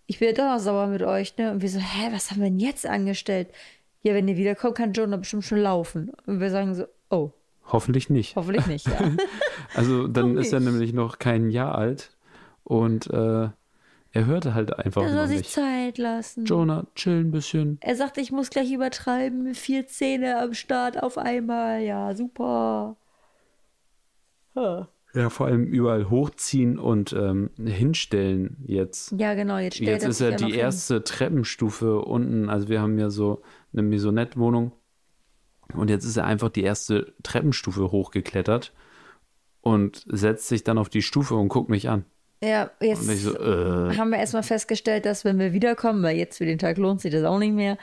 [0.07, 1.51] ich bin ja doch noch sauer mit euch, ne?
[1.51, 3.49] Und wir so, hä, was haben wir denn jetzt angestellt?
[4.01, 6.11] Ja, wenn ihr wiederkommt, kann Jonah bestimmt schon laufen.
[6.25, 7.31] Und wir sagen so, oh,
[7.67, 8.35] Hoffentlich nicht.
[8.35, 8.99] hoffentlich nicht, ja.
[9.73, 12.11] Also dann ist er nämlich noch kein Jahr alt
[12.63, 13.49] und äh,
[14.15, 15.51] er hörte halt einfach Er soll sich nicht.
[15.51, 16.45] Zeit lassen.
[16.45, 17.77] Jonah, chill ein bisschen.
[17.81, 21.81] Er sagt, ich muss gleich übertreiben, vier Zähne am Start auf einmal.
[21.81, 22.95] Ja, super.
[24.55, 29.13] Ja, Ja, vor allem überall hochziehen und ähm, hinstellen jetzt.
[29.17, 30.55] Ja, genau, jetzt stellt Jetzt er ist ja die hin.
[30.55, 32.49] erste Treppenstufe unten.
[32.49, 33.41] Also wir haben ja so
[33.73, 34.71] eine Maisonette-Wohnung.
[35.73, 38.71] Und jetzt ist er einfach die erste Treppenstufe hochgeklettert
[39.61, 42.05] und setzt sich dann auf die Stufe und guckt mich an.
[42.45, 46.45] Ja, jetzt so, äh, haben wir erstmal festgestellt, dass wenn wir wiederkommen, weil jetzt für
[46.45, 47.77] den Tag lohnt sich das auch nicht mehr,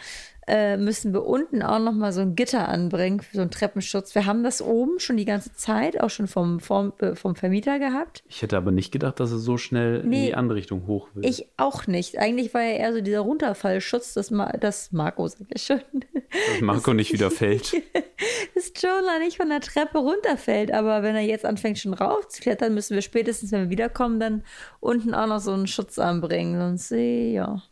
[0.49, 4.15] äh, müssen wir unten auch nochmal so ein Gitter anbringen, für so einen Treppenschutz.
[4.15, 7.79] Wir haben das oben schon die ganze Zeit, auch schon vom, vom, äh, vom Vermieter
[7.79, 8.25] gehabt.
[8.29, 10.27] ich hätte aber nicht gedacht, dass er so schnell in Nee.
[10.27, 11.25] die andere Richtung hoch will.
[11.25, 12.19] Ich auch nicht.
[12.19, 15.81] Eigentlich war ja eher so dieser Runterfallschutz, dass Ma das Marco, sag ich schon,
[16.13, 17.73] dass Marco nicht wieder fällt.
[18.55, 20.73] dass Jonah nicht von der Treppe runterfällt.
[20.73, 24.43] Aber wenn er jetzt anfängt schon raufzuklettern, müssen wir spätestens, wenn wir wiederkommen, dann
[24.81, 26.59] unten auch noch so einen Schutz anbringen.
[26.59, 27.63] Sonst, eh, ja.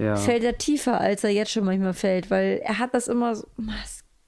[0.00, 0.16] Ja.
[0.16, 3.46] fällt er tiefer, als er jetzt schon manchmal fällt, weil er hat das immer so.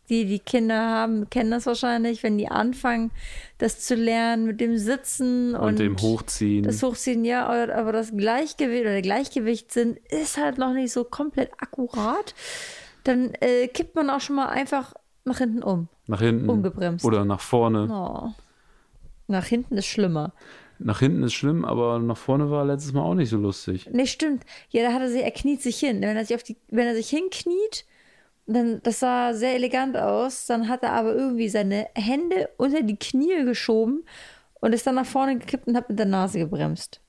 [0.09, 3.13] Die, die Kinder haben, kennen das wahrscheinlich, wenn die anfangen,
[3.57, 6.65] das zu lernen mit dem Sitzen und, und dem Hochziehen.
[6.65, 11.53] das Hochziehen, ja, aber- das Gleichgewicht oder der Gleichgewichtssinn ist halt noch nicht so komplett
[11.59, 12.35] akkurat.
[13.05, 14.93] Dann äh, kippt man auch schon mal einfach
[15.25, 15.89] nach hinten um.
[16.09, 16.51] nach hinten.
[16.51, 17.05] ungebremst.
[17.07, 17.89] Oder nach vorne.
[17.91, 18.33] Oh.
[19.29, 20.33] Nach hinten ist schlimmer.
[20.85, 23.89] Nach hinten ist schlimm, aber nach vorne war letztes Mal auch nicht so lustig.
[23.93, 24.45] Nee, stimmt.
[24.71, 26.01] Ja, da hat er sich, er kniet sich hin.
[26.01, 27.85] Wenn er sich auf die, wenn er sich hinkniet,
[28.47, 32.97] dann, das sah sehr elegant aus, dann hat er aber irgendwie seine Hände unter die
[32.97, 34.05] Knie geschoben
[34.61, 37.01] und ist dann nach vorne gekippt und hat mit der Nase gebremst.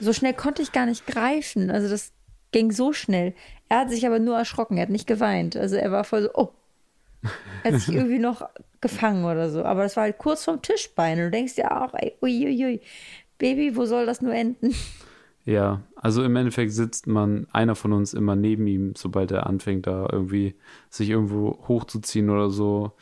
[0.00, 1.70] So schnell konnte ich gar nicht greifen.
[1.70, 2.12] Also das
[2.52, 3.34] ging so schnell.
[3.68, 5.56] Er hat sich aber nur erschrocken, er hat nicht geweint.
[5.56, 6.52] Also er war voll so, oh.
[7.64, 8.48] Er hat sich irgendwie noch
[8.80, 9.64] gefangen oder so.
[9.64, 11.18] Aber das war halt kurz vom Tischbein.
[11.18, 12.80] Und du denkst dir auch, ey, uiuiui,
[13.38, 14.74] Baby, wo soll das nur enden?
[15.44, 19.86] Ja, also im Endeffekt sitzt man, einer von uns immer neben ihm, sobald er anfängt,
[19.86, 20.56] da irgendwie
[20.90, 22.92] sich irgendwo hochzuziehen oder so.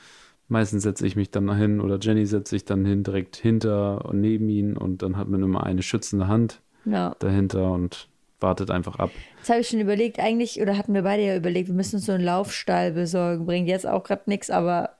[0.48, 4.20] Meistens setze ich mich dann hin oder Jenny setzt sich dann hin, direkt hinter und
[4.20, 7.16] neben ihn und dann hat man immer eine schützende Hand Ja.
[7.18, 8.08] dahinter und
[8.44, 9.10] wartet einfach ab.
[9.40, 12.06] Das habe ich schon überlegt, eigentlich, oder hatten wir beide ja überlegt, wir müssen uns
[12.06, 13.46] so einen Laufstall besorgen.
[13.46, 14.90] Bringt jetzt auch gerade nichts, aber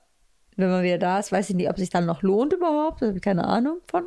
[0.57, 3.01] wenn man wieder da ist, weiß ich nicht, ob sich dann noch lohnt überhaupt.
[3.01, 4.05] Da habe ich keine Ahnung von.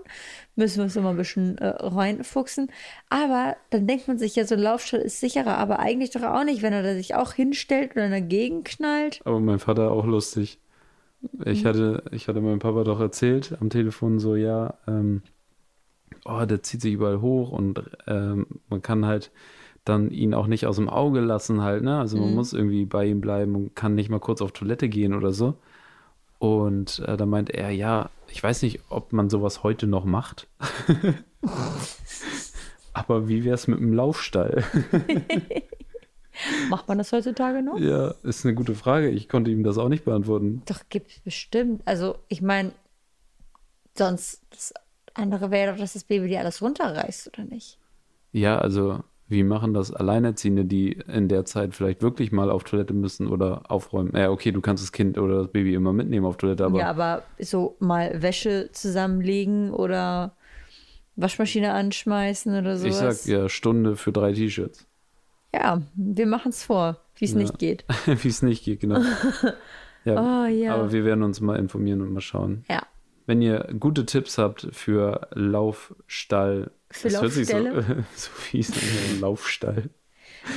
[0.56, 2.70] Müssen wir uns mal ein bisschen äh, reinfuchsen.
[3.10, 6.44] Aber dann denkt man sich ja, so ein Laufstall ist sicherer, aber eigentlich doch auch
[6.44, 9.20] nicht, wenn er da sich auch hinstellt oder dagegen knallt.
[9.24, 10.58] Aber mein Vater auch lustig.
[11.44, 15.22] Ich hatte, ich hatte meinem Papa doch erzählt am Telefon so, ja, ähm,
[16.28, 19.30] oh, der zieht sich überall hoch und ähm, man kann halt
[19.84, 21.98] dann ihn auch nicht aus dem Auge lassen halt, ne?
[21.98, 25.14] Also man muss irgendwie bei ihm bleiben und kann nicht mal kurz auf Toilette gehen
[25.14, 25.54] oder so.
[26.38, 30.46] Und äh, da meint er, ja, ich weiß nicht, ob man sowas heute noch macht.
[32.92, 34.64] Aber wie wär's mit dem Laufstall?
[36.68, 37.78] Macht man das heutzutage noch?
[37.78, 39.08] ja, ist eine gute Frage.
[39.08, 40.62] Ich konnte ihm das auch nicht beantworten.
[40.66, 41.82] Doch, gibt es bestimmt.
[41.84, 42.72] Also, ich meine,
[43.96, 44.74] sonst das
[45.18, 47.78] andere wäre doch, dass das Baby dir alles runterreißt, oder nicht?
[48.32, 52.94] Ja, also wie machen das Alleinerziehende, die in der Zeit vielleicht wirklich mal auf Toilette
[52.94, 54.12] müssen oder aufräumen?
[54.16, 56.88] Ja, okay, du kannst das Kind oder das Baby immer mitnehmen auf Toilette, aber ja,
[56.90, 60.34] aber so mal Wäsche zusammenlegen oder
[61.16, 63.24] Waschmaschine anschmeißen oder ich sowas.
[63.24, 64.86] sag ja Stunde für drei T-Shirts.
[65.54, 67.38] Ja, wir machen es vor, wie es Ja.
[67.38, 67.84] nicht geht.
[68.06, 69.00] wie es nicht geht, genau.
[70.04, 70.74] Ja, Oh ja.
[70.74, 72.64] aber wir werden uns mal informieren und mal schauen.
[72.70, 72.82] Ja.
[73.28, 77.58] Wenn ihr gute Tipps habt für Laufstall, Für das hört sich so,
[78.14, 79.90] so fies an, Laufstall.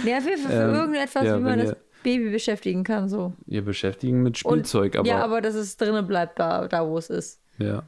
[0.06, 3.10] Jeden Fall für Ähm, irgendetwas, ja, wie man das Baby beschäftigen kann.
[3.10, 3.34] So.
[3.46, 6.98] Ihr beschäftigen mit Und- Spielzeug, aber, ja, aber dass es drinnen bleibt, da, da wo
[6.98, 7.42] es ist.
[7.58, 7.84] ja,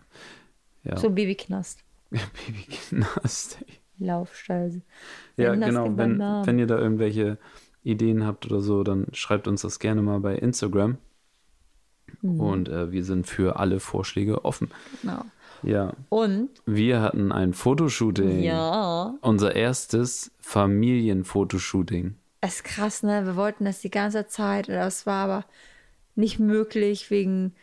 [0.84, 0.98] ja.
[0.98, 1.80] So ein Babyknast.
[2.10, 3.60] Babygymnast.
[4.00, 4.82] Laufstall.
[5.38, 5.98] Ja, Nenn das genau.
[5.98, 7.38] Wenn, wenn ihr da irgendwelche
[7.84, 10.98] Ideen habt oder so, dann schreibt uns das gerne mal bei Instagram.
[12.23, 12.39] Mhm.
[12.39, 14.71] Und äh, wir sind für alle Vorschläge offen.
[15.01, 15.23] Genau.
[15.62, 18.41] Ja, Und, wir hatten ein Fotoshooting.
[18.41, 22.15] ja, Unser erstes Familienfotoshooting.
[22.41, 23.25] es ist krass, ne?
[23.25, 25.45] Wir wollten das die ganze Zeit, das war aber
[26.15, 27.53] nicht möglich wegen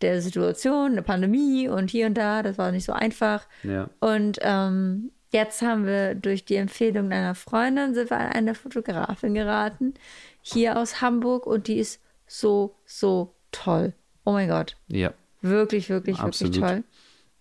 [0.00, 2.42] der Situation, der Pandemie und hier und da.
[2.42, 3.46] Das war nicht so einfach.
[3.62, 3.90] Ja.
[4.00, 9.34] Und ähm, jetzt haben wir durch die Empfehlung einer Freundin sind wir an eine Fotografin
[9.34, 9.92] geraten,
[10.40, 13.92] hier aus Hamburg und die ist so, so toll.
[14.24, 14.76] Oh mein Gott.
[14.88, 15.12] Ja.
[15.42, 16.54] Wirklich, wirklich, Absolut.
[16.54, 16.82] wirklich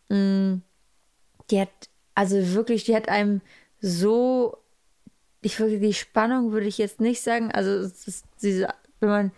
[0.07, 0.17] toll.
[0.17, 0.61] Mm,
[1.49, 1.69] Die hat,
[2.15, 3.41] also wirklich, die hat einem
[3.81, 4.57] so,
[5.41, 7.89] ich würde, die Spannung würde ich jetzt nicht sagen, also
[8.41, 8.67] diese,
[8.99, 9.31] wenn man,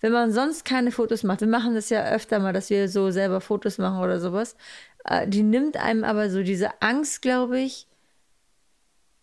[0.00, 3.10] wenn man sonst keine Fotos macht, wir machen das ja öfter mal, dass wir so
[3.10, 4.56] selber Fotos machen oder sowas,
[5.04, 7.86] äh, die nimmt einem aber so diese Angst, glaube ich,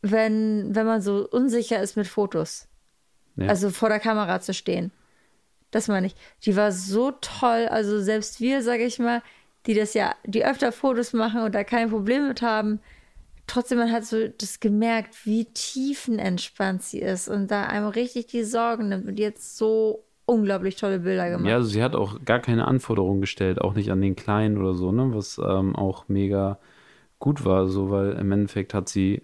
[0.01, 2.67] wenn, wenn man so unsicher ist mit Fotos.
[3.38, 3.47] Ja.
[3.47, 4.91] Also vor der Kamera zu stehen.
[5.71, 6.15] Das meine ich.
[6.43, 7.67] Die war so toll.
[7.69, 9.21] Also selbst wir, sage ich mal,
[9.65, 12.80] die das ja, die öfter Fotos machen und da kein Problem mit haben,
[13.47, 18.43] trotzdem man hat so das gemerkt, wie tiefenentspannt sie ist und da einem richtig die
[18.43, 21.47] Sorgen nimmt und jetzt so unglaublich tolle Bilder gemacht.
[21.47, 24.73] Ja, also sie hat auch gar keine Anforderungen gestellt, auch nicht an den Kleinen oder
[24.73, 25.13] so, ne?
[25.13, 26.58] Was ähm, auch mega
[27.19, 29.21] gut war, so, weil im Endeffekt hat sie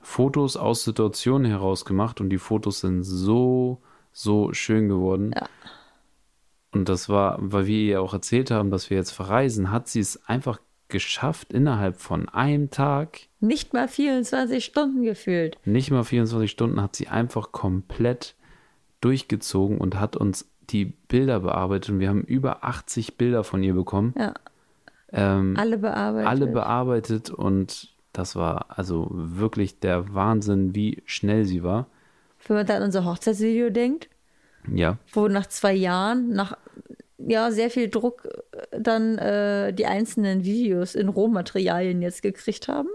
[0.00, 3.80] Fotos aus Situationen heraus gemacht und die Fotos sind so,
[4.12, 5.32] so schön geworden.
[5.34, 5.48] Ja.
[6.74, 10.00] Und das war, weil wir ihr auch erzählt haben, dass wir jetzt verreisen, hat sie
[10.00, 15.58] es einfach geschafft, innerhalb von einem Tag, Nicht mal 24 Stunden gefühlt.
[15.64, 18.34] nicht mal 24 Stunden, hat sie einfach komplett
[19.00, 21.90] durchgezogen und hat uns die Bilder bearbeitet.
[21.90, 24.14] Und wir haben über 80 Bilder von ihr bekommen.
[24.18, 24.34] Ja.
[25.12, 26.26] Ähm, Alle bearbeitet.
[26.28, 31.86] alle bearbeitet und das war also wirklich der Wahnsinn, wie schnell sie war.
[32.46, 34.08] Wenn man dann an unser Hochzeitsvideo denkt,
[34.72, 36.56] Ja, wo nach zwei Jahren, nach
[37.18, 42.88] ja, sehr viel Druck äh, dann äh, die einzelnen Videos in Rohmaterialien jetzt gekriegt haben.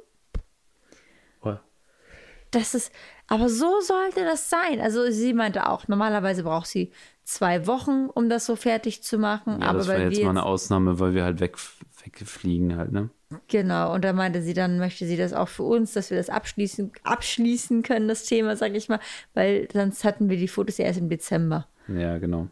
[2.52, 2.92] Das ist,
[3.28, 4.82] aber so sollte das sein.
[4.82, 6.92] Also sie meinte auch, normalerweise braucht sie
[7.24, 9.62] zwei Wochen, um das so fertig zu machen.
[9.62, 11.58] ja aber das war jetzt mal eine Ausnahme, weil wir halt weg,
[12.04, 13.10] wegfliegen halt, ne?
[13.48, 16.30] Genau, und da meinte sie, dann möchte sie das auch für uns, dass wir das
[16.30, 19.00] abschließen, abschließen können, das Thema, sag ich mal,
[19.36, 21.68] weil sonst hatten wir die Fotos ja erst im Dezember.
[21.88, 22.48] Ja, genau.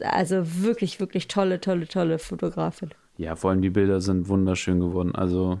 [0.00, 2.90] Also wirklich, wirklich tolle, tolle, tolle Fotografin.
[3.18, 5.14] Ja, vor allem die Bilder sind wunderschön geworden.
[5.14, 5.60] Also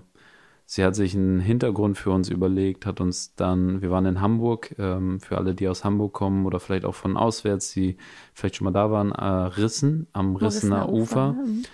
[0.64, 4.74] sie hat sich einen Hintergrund für uns überlegt, hat uns dann, wir waren in Hamburg,
[4.78, 7.98] ähm, für alle, die aus Hamburg kommen oder vielleicht auch von auswärts, die
[8.32, 11.32] vielleicht schon mal da waren, äh, Rissen am Rissener Ufer.
[11.32, 11.64] mhm.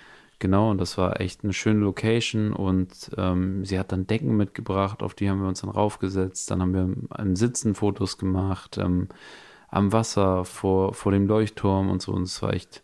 [0.43, 5.01] Genau, und das war echt eine schöne Location und ähm, sie hat dann Decken mitgebracht,
[5.01, 6.51] auf die haben wir uns dann raufgesetzt.
[6.51, 9.07] Dann haben wir im Sitzen Fotos gemacht, ähm,
[9.69, 12.11] am Wasser vor, vor dem Leuchtturm und so.
[12.11, 12.83] Und es war echt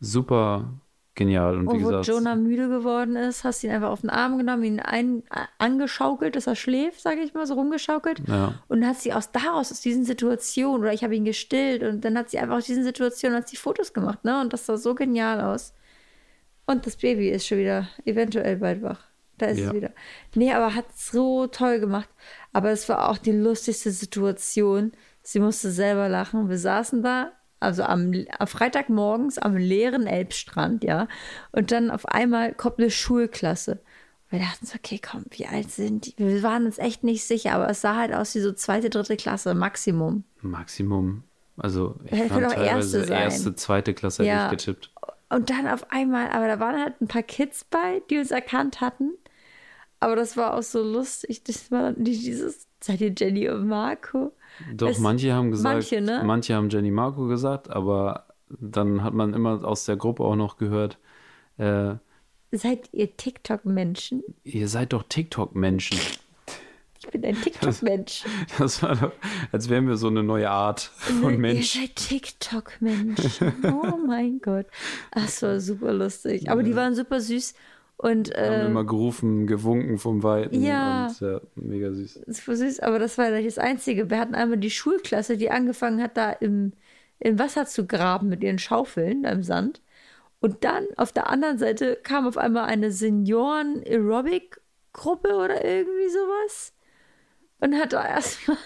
[0.00, 0.68] super
[1.14, 1.56] genial.
[1.56, 4.10] Und wie Und wo gesagt, Jonah müde geworden ist, hast du ihn einfach auf den
[4.10, 5.22] Arm genommen, ihn ein,
[5.56, 8.20] angeschaukelt, dass er schläft, sage ich mal, so rumgeschaukelt.
[8.28, 11.84] ja, Und dann hat sie aus daraus, aus diesen Situationen, oder ich habe ihn gestillt
[11.84, 14.42] und dann hat sie einfach aus diesen Situationen hat sie Fotos gemacht, ne?
[14.42, 15.72] Und das sah so genial aus.
[16.72, 19.00] Und das Baby ist schon wieder eventuell bald wach.
[19.38, 19.68] Da ist Ja.
[19.68, 19.90] es wieder.
[20.34, 22.08] Nee, aber hat so toll gemacht.
[22.52, 24.92] Aber es war auch die lustigste Situation.
[25.22, 26.48] Sie musste selber lachen.
[26.48, 31.08] Wir saßen da, also am, am Freitagmorgens am leeren Elbstrand, ja.
[31.52, 33.80] Und dann auf einmal kommt eine Schulklasse.
[34.30, 36.14] Wir dachten so, okay, komm, wie alt sind die?
[36.16, 39.16] Wir waren uns echt nicht sicher, aber es sah halt aus wie so zweite, dritte
[39.16, 40.24] Klasse, Maximum.
[40.40, 41.24] Maximum.
[41.58, 44.44] Also ich Hätte fand teilweise erste erste, zweite Klasse Ja.
[44.50, 44.91] hätte ich getippt.
[45.34, 48.80] Und dann auf einmal, aber da waren halt ein paar Kids bei, die uns erkannt
[48.80, 49.12] hatten.
[50.00, 51.44] Aber das war auch so lustig.
[51.44, 54.32] Das war nicht dieses, seid ihr Jenny und Marco?
[54.74, 56.22] Doch, Es- manche haben gesagt, manche, ne?
[56.24, 60.56] manche haben Jenny Marco gesagt, aber dann hat man immer aus der Gruppe auch noch
[60.58, 60.98] gehört,
[61.56, 61.94] äh,
[62.54, 64.22] Seid ihr TikTok-Menschen?
[64.44, 65.98] ihr seid doch TikTok-Menschen.
[67.12, 68.24] Ich bin ein TikTok-Mensch.
[68.58, 69.12] Das war doch,
[69.52, 71.76] als wären wir so eine neue Art von Mensch.
[71.76, 73.52] Ihr seid TikTok-Menschen.
[73.64, 74.64] Oh mein Gott.
[75.10, 76.50] Das war super lustig.
[76.50, 77.52] Aber die waren super süß.
[77.98, 80.62] Und Wir haben äh, immer gerufen, gewunken vom Weiten.
[80.62, 81.08] Ja.
[81.08, 82.20] Und, ja, mega süß.
[82.26, 84.08] super süß, aber das war nicht das Einzige.
[84.08, 86.72] Wir hatten einmal die Schulklasse, die angefangen hat, da im,
[87.18, 89.82] im Wasser zu graben mit ihren Schaufeln im Sand.
[90.40, 96.72] Und dann auf der anderen Seite kam auf einmal eine Senioren-Aerobic-Gruppe oder irgendwie sowas
[97.62, 98.58] und hat da erstmal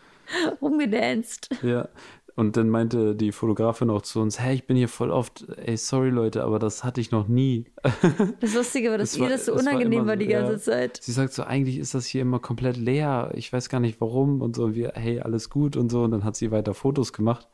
[0.60, 1.50] rumgedanced.
[1.62, 1.88] Ja.
[2.34, 5.76] Und dann meinte die Fotografin auch zu uns, hey, ich bin hier voll oft, ey,
[5.76, 7.64] sorry Leute, aber das hatte ich noch nie.
[8.40, 10.30] Das Lustige war, dass Es ihr das so es war unangenehm immer war, die so,
[10.30, 10.42] ja.
[10.42, 11.00] ganze Zeit.
[11.02, 13.32] Sie sagt so, eigentlich ist das hier immer komplett leer.
[13.34, 14.40] Ich weiß gar nicht warum.
[14.40, 16.02] Und so, und wir, hey, alles gut und so.
[16.04, 17.48] Und dann hat sie weiter Fotos gemacht.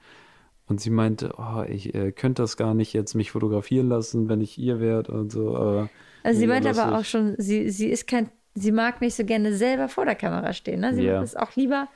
[0.67, 4.43] Und sie meinte, oh, ich äh, könnte das gar nicht jetzt mich fotografieren lassen, wenn
[4.43, 5.57] ich ihr wäre und so.
[5.57, 5.89] Aber
[6.23, 9.55] Also sie meinte aber auch schon, sie, sie ist kein, sie mag nicht so gerne
[9.55, 10.81] selber vor der Kamera stehen.
[10.81, 10.95] Ne?
[10.95, 11.15] Sie Ja.
[11.17, 11.89] mag es auch lieber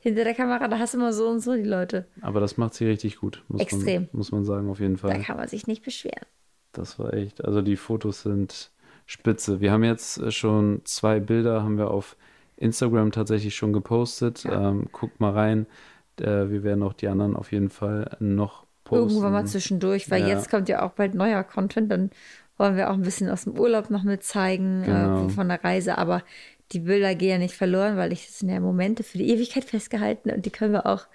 [0.00, 2.06] hinter der Kamera, da hast du immer so und so die Leute.
[2.22, 3.42] Aber das macht sie richtig gut.
[3.48, 4.02] Muss Extrem.
[4.02, 5.20] Man, muss man sagen, auf jeden Da Fall.
[5.22, 6.26] kann man sich nicht beschweren.
[6.72, 8.70] Das war echt, also die Fotos sind
[9.06, 9.60] spitze.
[9.60, 12.16] Wir haben jetzt schon zwei Bilder, haben wir auf
[12.56, 14.46] Instagram tatsächlich schon gepostet.
[14.50, 15.66] Ähm, guckt mal rein.
[16.20, 19.08] Äh, wir werden auch die anderen auf jeden Fall noch posten.
[19.10, 20.28] Irgendwann mal zwischendurch, weil Ja.
[20.28, 22.10] jetzt kommt ja auch bald neuer Content, dann
[22.62, 25.26] wollen wir auch ein bisschen aus dem Urlaub noch mit zeigen, Genau.
[25.26, 25.98] äh, von der Reise.
[25.98, 26.22] Aber
[26.70, 29.64] die Bilder gehen ja nicht verloren, weil ich das sind ja Momente für die Ewigkeit
[29.64, 31.06] festgehalten und die können wir auch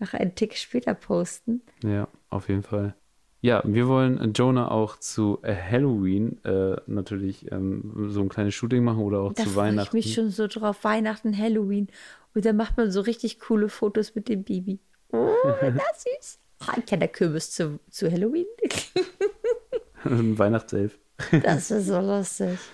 [0.00, 1.62] noch einen Tick später posten.
[1.84, 2.94] Ja, auf jeden Fall.
[3.40, 8.82] Ja, wir wollen Jonah auch zu äh, Halloween äh, natürlich ähm, so ein kleines Shooting
[8.82, 9.96] machen oder auch Da zu freue ich Weihnachten.
[9.96, 10.82] mich schon so drauf.
[10.82, 11.86] Weihnachten, Halloween.
[12.34, 14.80] Und dann macht man so richtig coole Fotos mit dem Baby.
[15.12, 15.30] Oh,
[15.60, 16.38] das süß.
[16.66, 18.46] Ah, Kennt der Kürbis zu, zu Halloween?
[20.04, 20.98] Ein Weihnachtself.
[21.42, 22.58] Das ist so lustig.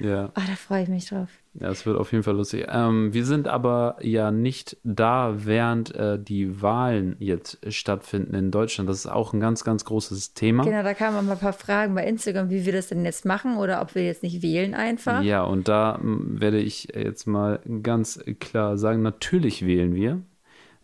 [0.00, 1.28] Ja, Ah, da freue ich mich drauf.
[1.52, 2.64] ja, es wird auf jeden Fall lustig.
[2.70, 8.88] Ähm, wir sind aber ja nicht da, während äh, die Wahlen jetzt stattfinden in Deutschland.
[8.88, 10.64] Das ist auch ein ganz, ganz großes Thema.
[10.64, 13.26] Genau, da kamen auch mal ein paar Fragen bei Instagram, wie wir das denn jetzt
[13.26, 15.20] machen oder ob wir jetzt nicht wählen einfach.
[15.20, 20.22] Ja, und da werde ich jetzt mal ganz klar sagen, natürlich wählen wir.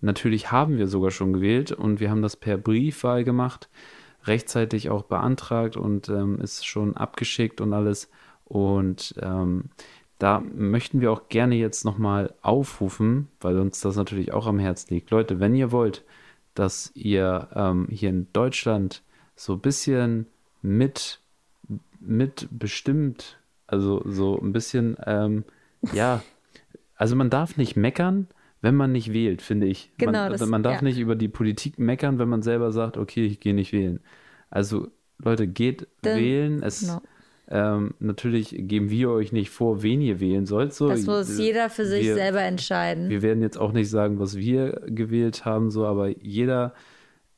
[0.03, 3.71] Natürlich haben wir sogar schon gewählt und wir haben das per Briefwahl gemacht,
[4.29, 8.11] rechtzeitig auch beantragt und ähm, ist schon abgeschickt und alles.
[8.45, 9.65] Und ähm,
[10.19, 14.89] da möchten wir auch gerne jetzt nochmal aufrufen, weil uns das natürlich auch am Herz
[14.91, 15.11] liegt.
[15.11, 16.05] Leute, wenn ihr wollt,
[16.55, 19.03] dass ihr ähm, hier in Deutschland
[19.37, 20.27] so ein bisschen
[20.63, 21.21] mit
[22.01, 25.45] mitbestimmt, also so ein bisschen, ähm,
[25.93, 26.23] ja,
[26.97, 28.29] also man darf nicht meckern,
[28.61, 29.91] wenn man nicht wählt, finde ich.
[29.99, 30.83] Genau, man, das- man darf ja.
[30.83, 34.01] nicht über die Politik meckern, wenn man selber sagt, okay, ich gehe nicht wählen.
[34.51, 34.89] Also
[35.19, 36.63] Leute, geht Dann- wählen.
[36.63, 37.03] Es, genau.
[37.49, 40.73] ähm, natürlich geben wir euch nicht vor, wen ihr wählen sollt.
[40.75, 43.09] So, Das muss jeder für sich wir, selber entscheiden.
[43.11, 46.75] Wir werden jetzt auch nicht sagen, was wir gewählt haben, so, aber jeder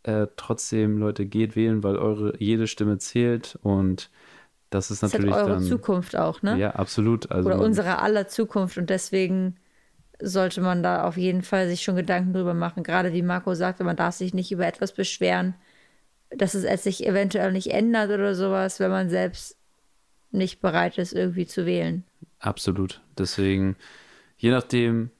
[0.02, 4.08] äh, trotzdem, Leute, geht wählen, weil eure jede Stimme zählt und
[4.70, 5.62] das ist das ist halt natürlich eure dann.
[5.64, 6.56] Zukunft auch, ne?
[6.58, 7.30] Ja, absolut.
[7.30, 8.78] Also Oder unsere aller Zukunft.
[8.78, 9.56] Und deswegen
[10.20, 12.82] sollte man da auf jeden Fall sich schon Gedanken drüber machen.
[12.82, 15.54] Gerade wie Marco sagte, man darf sich nicht über etwas beschweren,
[16.30, 19.56] dass es es sich eventuell nicht ändert oder sowas, wenn man selbst
[20.30, 22.04] nicht bereit ist, irgendwie zu wählen.
[22.38, 23.00] Absolut.
[23.18, 23.76] Deswegen,
[24.38, 25.10] je nachdem,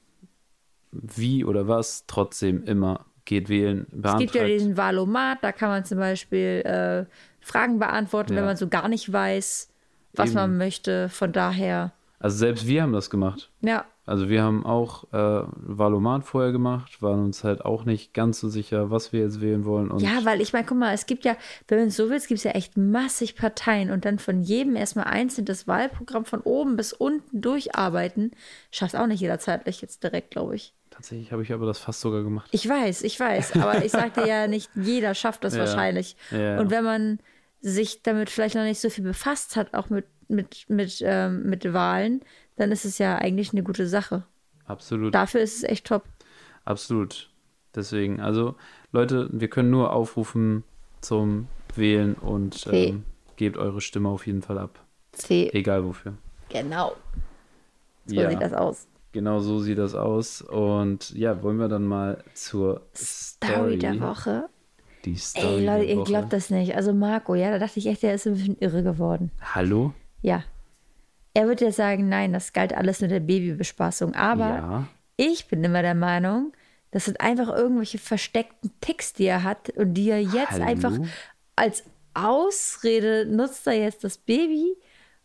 [0.91, 4.19] wie oder was, trotzdem immer geht wählen, Es beantragt.
[4.19, 7.05] gibt ja diesen Valomat, da kann man zum Beispiel äh,
[7.39, 8.37] Fragen beantworten, Ja.
[8.39, 9.69] wenn man so gar nicht weiß,
[10.13, 10.35] was Eben.
[10.35, 11.07] man möchte.
[11.09, 11.91] Von daher,
[12.21, 13.49] also selbst wir haben das gemacht.
[13.61, 18.39] ja, Also wir haben auch äh, Valomat vorher gemacht, waren uns halt auch nicht ganz
[18.39, 19.89] so sicher, was wir jetzt wählen wollen.
[19.91, 21.35] Und Ja, weil ich meine, guck mal, es gibt ja,
[21.67, 24.75] wenn man es so will, es gibt ja echt massig Parteien und dann von jedem
[24.75, 28.31] erstmal einzeln das Wahlprogramm von oben bis unten durcharbeiten,
[28.71, 30.73] schafft auch nicht jeder zeitlich jetzt direkt, glaube ich.
[30.89, 32.47] tatsächlich habe ich aber das fast sogar gemacht.
[32.51, 35.61] Ich weiß, ich weiß, aber ich sagte ja nicht, jeder schafft das Ja.
[35.61, 36.15] wahrscheinlich.
[36.31, 36.59] Ja.
[36.59, 37.19] Und wenn man
[37.61, 41.71] sich damit vielleicht noch nicht so viel befasst hat, auch mit, mit, mit, ähm, mit
[41.73, 42.21] Wahlen,
[42.55, 44.23] dann ist es ja eigentlich eine gute Sache.
[44.65, 45.13] Absolut.
[45.13, 46.03] Dafür ist es echt top.
[46.65, 47.29] Absolut.
[47.75, 48.55] Deswegen, also
[48.91, 50.63] Leute, wir können nur aufrufen
[51.01, 53.03] zum Wählen und ähm,
[53.37, 54.83] gebt eure Stimme auf jeden Fall ab.
[55.13, 56.13] C, Egal wofür.
[56.49, 56.95] genau.
[58.05, 58.87] So ja, sieht das aus.
[59.11, 60.41] genau so sieht das aus.
[60.41, 64.49] Und ja, wollen wir dann mal zur Story, Story der Woche.
[65.05, 66.05] Die Story Ey, Leute, ihr Woche.
[66.11, 66.75] glaubt das nicht.
[66.75, 69.31] Also Marco, ja, da dachte ich echt, der ist ein bisschen irre geworden.
[69.41, 69.93] Hallo?
[70.21, 70.43] Ja.
[71.33, 74.15] Er wird ja sagen, nein, das galt alles nur der Babybespaßung.
[74.15, 74.87] Aber Ja.
[75.17, 76.51] ich bin immer der Meinung,
[76.91, 80.63] das sind einfach irgendwelche versteckten Ticks, die er hat und die er jetzt Hallo?
[80.65, 80.97] einfach
[81.55, 84.75] als Ausrede nutzt er jetzt das Baby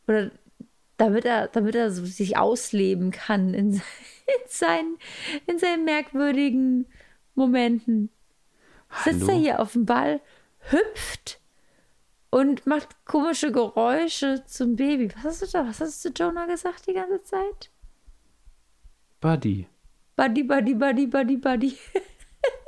[0.06, 0.30] oder
[0.96, 3.80] damit er, damit er so sich ausleben kann in, in,
[4.48, 4.96] seinen,
[5.46, 6.86] in seinen merkwürdigen
[7.34, 8.10] Momenten.
[9.04, 9.32] Sitzt Hallo?
[9.32, 10.20] er hier auf dem Ball,
[10.70, 11.40] hüpft
[12.36, 15.08] und macht komische Geräusche zum Baby.
[15.16, 15.66] Was hast du da?
[15.66, 17.70] Was hast du zu Jonah gesagt die ganze Zeit?
[19.22, 19.66] Buddy.
[20.16, 21.72] Buddy, Buddy, Buddy, Buddy, Buddy.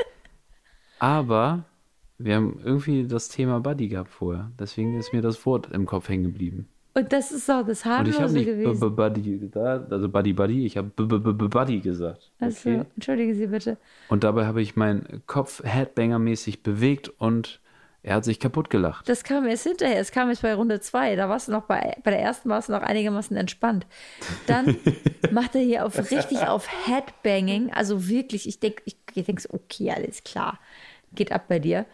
[0.99, 1.65] Aber
[2.17, 4.51] wir haben irgendwie das Thema Buddy gehabt vorher.
[4.59, 6.67] Deswegen ist mir das Wort im Kopf hängen geblieben.
[6.95, 8.97] Und das ist auch das Und ich habe harmlose nicht gewesen.
[8.97, 12.33] Buddy gesagt, also Buddy Buddy, ich habe Buddy gesagt.
[12.41, 12.85] Also, Okay?
[12.97, 13.77] entschuldige Sie bitte.
[14.09, 17.61] Und dabei habe ich meinen Kopf Headbanger-mäßig bewegt und
[18.03, 19.09] er hat sich kaputt gelacht.
[19.09, 19.99] Das kam erst hinterher.
[19.99, 21.17] Es kam jetzt bei Runde zwei.
[21.17, 23.87] Da warst du noch bei, bei der ersten warst du noch einigermaßen entspannt.
[24.47, 24.77] Dann
[25.33, 27.73] macht er hier auf richtig auf Headbanging.
[27.73, 30.59] Also wirklich, ich denke, ich, ich denk okay, alles klar.
[31.13, 31.87] Geht ab bei dir.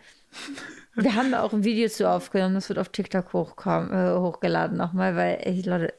[0.94, 4.76] Wir haben da auch ein Video zu aufgenommen, das wird auf TikTok hochkommen, äh, hochgeladen
[4.76, 5.94] nochmal, weil, ey, Leute,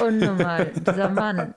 [0.00, 1.54] unnormal, dieser Mann,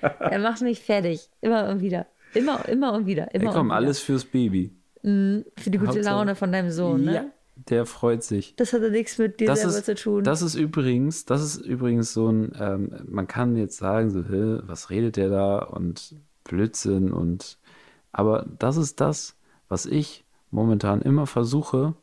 [0.00, 1.28] er macht mich fertig.
[1.40, 2.06] Immer und wieder.
[2.34, 3.34] Immer, immer und wieder.
[3.34, 3.76] Immer Hey, komm, und wieder.
[3.76, 4.76] alles fürs Baby.
[5.02, 7.14] Für die gute Hauptsache- Laune von deinem Sohn, ne?
[7.14, 7.24] Ja,
[7.68, 8.54] der freut sich.
[8.56, 10.24] Das hat ja nichts mit dir Das selber ist, zu tun.
[10.24, 14.60] das ist übrigens, das ist übrigens so ein, ähm, man kann jetzt sagen, so, hä,
[14.66, 17.58] was redet der da und Blödsinn und,
[18.12, 19.36] aber das ist das,
[19.68, 21.94] was ich momentan immer versuche,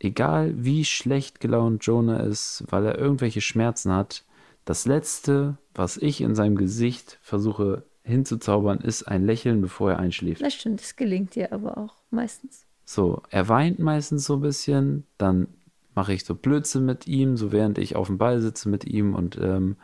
[0.00, 4.24] egal wie schlecht gelaunt Jonah ist, weil er irgendwelche Schmerzen hat,
[4.64, 10.42] das Letzte, was ich in seinem Gesicht versuche hinzuzaubern, ist ein Lächeln, bevor er einschläft.
[10.42, 12.66] Das stimmt, das gelingt dir aber auch meistens.
[12.84, 15.48] So, er weint meistens so ein bisschen, dann
[15.94, 19.14] mache ich so Blödsinn mit ihm, so während ich auf dem Ball sitze mit ihm
[19.14, 19.76] und ähm,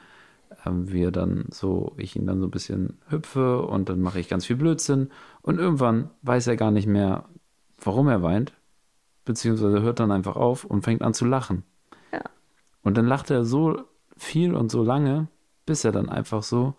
[0.66, 4.28] ähm, wir dann so, ich ihn dann so ein bisschen hüpfe und dann mache ich
[4.28, 5.10] ganz viel Blödsinn
[5.42, 7.24] und irgendwann weiß er gar nicht mehr,
[7.80, 8.52] warum er weint,
[9.24, 11.62] beziehungsweise hört dann einfach auf und fängt an zu lachen.
[12.12, 12.22] Ja.
[12.82, 13.82] Und dann lacht er so
[14.16, 15.28] viel und so lange,
[15.66, 16.74] bis er dann einfach so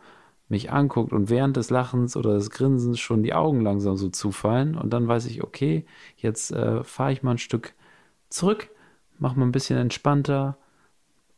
[0.50, 4.76] mich anguckt und während des Lachens oder des Grinsens schon die Augen langsam so zufallen
[4.76, 5.86] und dann weiß ich, okay,
[6.18, 7.74] jetzt äh, fahre ich mal ein Stück
[8.30, 8.70] zurück,
[9.20, 10.58] mach mal ein bisschen entspannter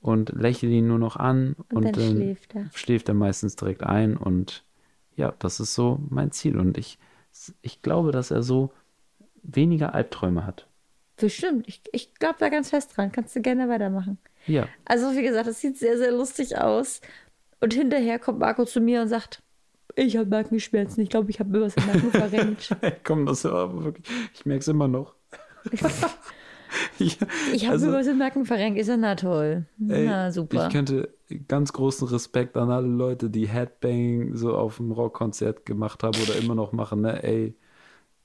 [0.01, 2.70] und lächle ihn nur noch an Und, und, dann ähm, schläft er.
[2.74, 4.64] schläft er meistens direkt ein und
[5.16, 6.97] ja, das ist so mein Ziel und ich,
[7.62, 8.72] ich glaube, dass er so
[9.43, 10.68] weniger Albträume hat.
[11.18, 11.68] Bestimmt.
[11.68, 13.12] Ich, ich glaube da ganz fest dran.
[13.12, 14.18] Kannst du gerne weitermachen.
[14.47, 17.01] Ja, Also, wie gesagt, das sieht sehr, sehr lustig aus.
[17.62, 19.41] Und hinterher kommt Marco zu mir und sagt,
[19.95, 21.01] ich habe Nackenschmerzen.
[21.01, 22.76] Ich glaube, ich habe mir was im Nacken verrenkt.
[23.03, 25.14] komm, das ist aber wirklich, ich merke es immer noch.
[25.72, 25.89] ja,
[27.53, 28.80] Ich habe also- mir was im Nacken verrenkt.
[28.80, 29.66] Ist ja na toll.
[29.88, 30.68] Ey, na super.
[30.68, 31.09] Ich könnte
[31.47, 36.36] ganz großen Respekt an alle Leute, die Headbang so auf dem Rockkonzert gemacht haben oder
[36.38, 37.24] immer noch machen, ne?
[37.24, 37.53] Ey,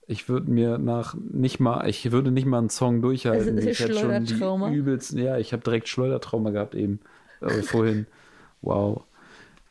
[0.07, 3.57] ich würde mir nach nicht mal, ich würde nicht mal einen Song durchhalten.
[3.57, 4.71] Also, ich hätte schon die Schleudertrauma.
[4.71, 7.01] übelsten, ja, ich habe direkt Schleudertrauma gehabt eben
[7.41, 8.07] äh, vorhin.
[8.63, 9.03] Wow.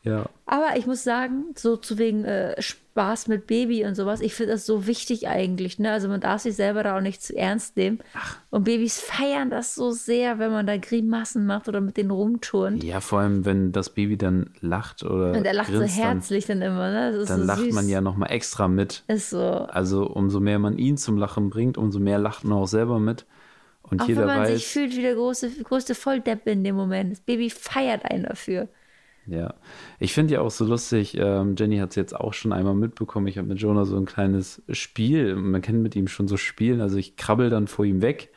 [0.05, 4.35] Ja, Aber ich muss sagen, so zu wegen äh, Spaß mit Baby und sowas, ich
[4.35, 5.79] finde das so wichtig eigentlich.
[5.79, 5.91] Ne?
[5.91, 7.99] Also man darf sich selber da auch nicht zu ernst nehmen.
[8.51, 12.83] Und Babys feiern das so sehr, wenn man da Grimassen macht oder mit denen rumturnt.
[12.83, 16.03] ja, vor allem wenn das Baby dann lacht oder Und er lacht so grinst, dann,
[16.03, 16.91] herzlich dann, immer.
[16.91, 17.25] Ne?
[17.25, 17.73] Dann so lacht süß.
[17.73, 19.03] man ja noch mal extra mit.
[19.07, 19.41] Ist so.
[19.41, 23.25] Also umso mehr man ihn zum Lachen bringt, umso mehr lacht man auch selber mit.
[23.81, 26.75] Und Auch jeder wenn man weiß, sich fühlt wie der große, größte Volldepp in dem
[26.75, 27.11] Moment.
[27.11, 28.67] Das Baby feiert einen dafür.
[29.27, 29.53] Ja.
[29.99, 33.27] Ich finde ja auch so lustig, ähm, Jenny hat es jetzt auch schon einmal mitbekommen,
[33.27, 36.81] ich habe mit Jonah so ein kleines Spiel, man kann mit ihm schon so spielen,
[36.81, 38.29] also ich krabbel dann vor ihm weg,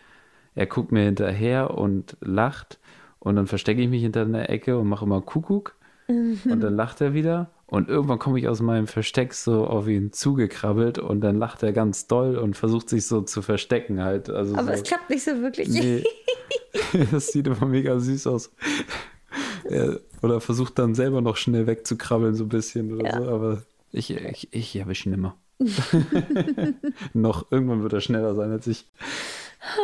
[0.55, 2.79] er guckt mir hinterher und lacht
[3.19, 5.77] und dann verstecke ich mich hinter einer Ecke und mache immer Kuckuck
[6.09, 10.11] und dann lacht er wieder und irgendwann komme ich aus meinem Versteck so auf ihn
[10.13, 14.31] zugekrabbelt und dann lacht er ganz doll und versucht sich so zu verstecken halt.
[14.31, 14.73] Also Aber so.
[14.73, 15.69] es klappt nicht so wirklich.
[15.69, 16.03] Nee.
[17.11, 18.51] das sieht immer mega süß aus.
[19.65, 23.23] Er, oder versucht dann selber noch schnell wegzukrabbeln, so ein bisschen oder Ja.
[23.23, 23.29] so.
[23.31, 23.63] Aber
[23.93, 25.37] ich, ich, ich erwische ihn immer.
[27.15, 28.87] noch, irgendwann wird er schneller sein als ich.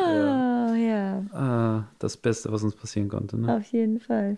[0.03, 0.69] Ja.
[0.71, 3.39] Ah, ja, Ah, das Beste, was uns passieren konnte.
[3.39, 3.57] Ne?
[3.57, 4.37] auf jeden Fall.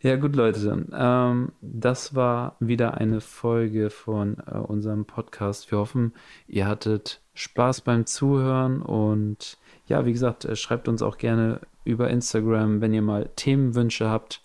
[0.00, 0.84] Ja, gut, Leute.
[0.92, 5.70] Ähm, das war wieder eine Folge von äh, unserem Podcast.
[5.70, 6.12] Wir hoffen,
[6.46, 12.10] ihr hattet Spaß beim Zuhören und ja, wie gesagt, äh, schreibt uns auch gerne über
[12.10, 14.42] Instagram, wenn ihr mal Themenwünsche habt.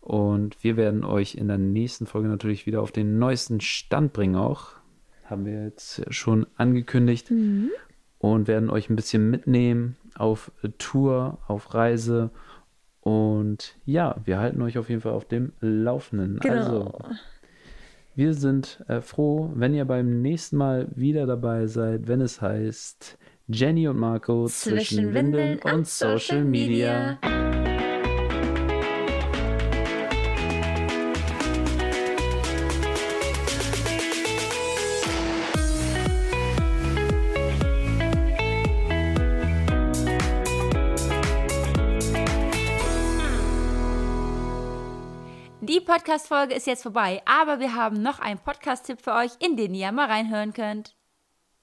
[0.00, 4.36] Und wir werden euch in der nächsten Folge natürlich wieder auf den neuesten Stand bringen
[4.36, 4.72] auch.
[5.24, 7.30] Haben wir jetzt schon angekündigt.
[8.18, 12.30] Und werden euch ein bisschen mitnehmen auf Tour, auf Reise.
[13.00, 16.38] Und ja, wir halten euch auf jeden Fall auf dem Laufenden.
[16.40, 16.54] Genau.
[16.54, 16.98] Also,
[18.14, 23.16] wir sind äh, froh, wenn ihr beim nächsten Mal wieder dabei seid, wenn es heißt
[23.48, 27.18] Jenny und Marco zwischen, Windeln und Social Media.
[27.22, 27.39] Die
[45.90, 49.90] Podcast-Folge ist jetzt vorbei, aber wir haben noch einen Podcast-Tipp für euch, in den ihr
[49.90, 50.94] mal reinhören könnt.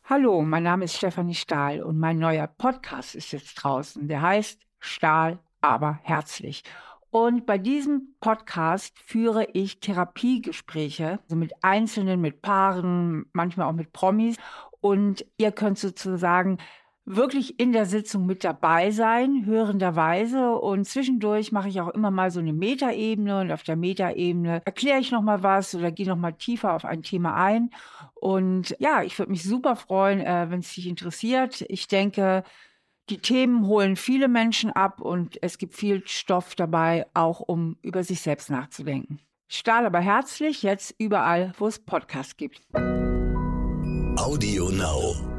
[0.04, 4.06] Hallo, mein Name ist Stefanie Stahl und mein neuer Podcast ist jetzt draußen.
[4.10, 6.64] Der heißt Stahl, aber herzlich.
[7.10, 13.94] Und bei diesem Podcast führe ich Therapiegespräche, also mit Einzelnen, mit Paaren, manchmal auch mit
[13.94, 14.36] Promis.
[14.82, 16.58] Und ihr könnt sozusagen
[17.08, 20.52] wirklich in der Sitzung mit dabei sein, hörenderweise.
[20.56, 23.40] Und zwischendurch mache ich auch immer mal so eine Metaebene.
[23.40, 27.34] Und auf der Metaebene erkläre ich nochmal was oder gehe nochmal tiefer auf ein Thema
[27.36, 27.72] ein.
[28.14, 31.64] Und ja, ich würde mich super freuen, äh, wenn es dich interessiert.
[31.70, 32.44] Ich denke,
[33.10, 38.04] die Themen holen viele Menschen ab und es gibt viel Stoff dabei, auch um über
[38.04, 39.20] sich selbst nachzudenken.
[39.48, 42.62] Stahl aber herzlich, jetzt überall, wo es Podcasts gibt.
[44.18, 45.37] Audio Now.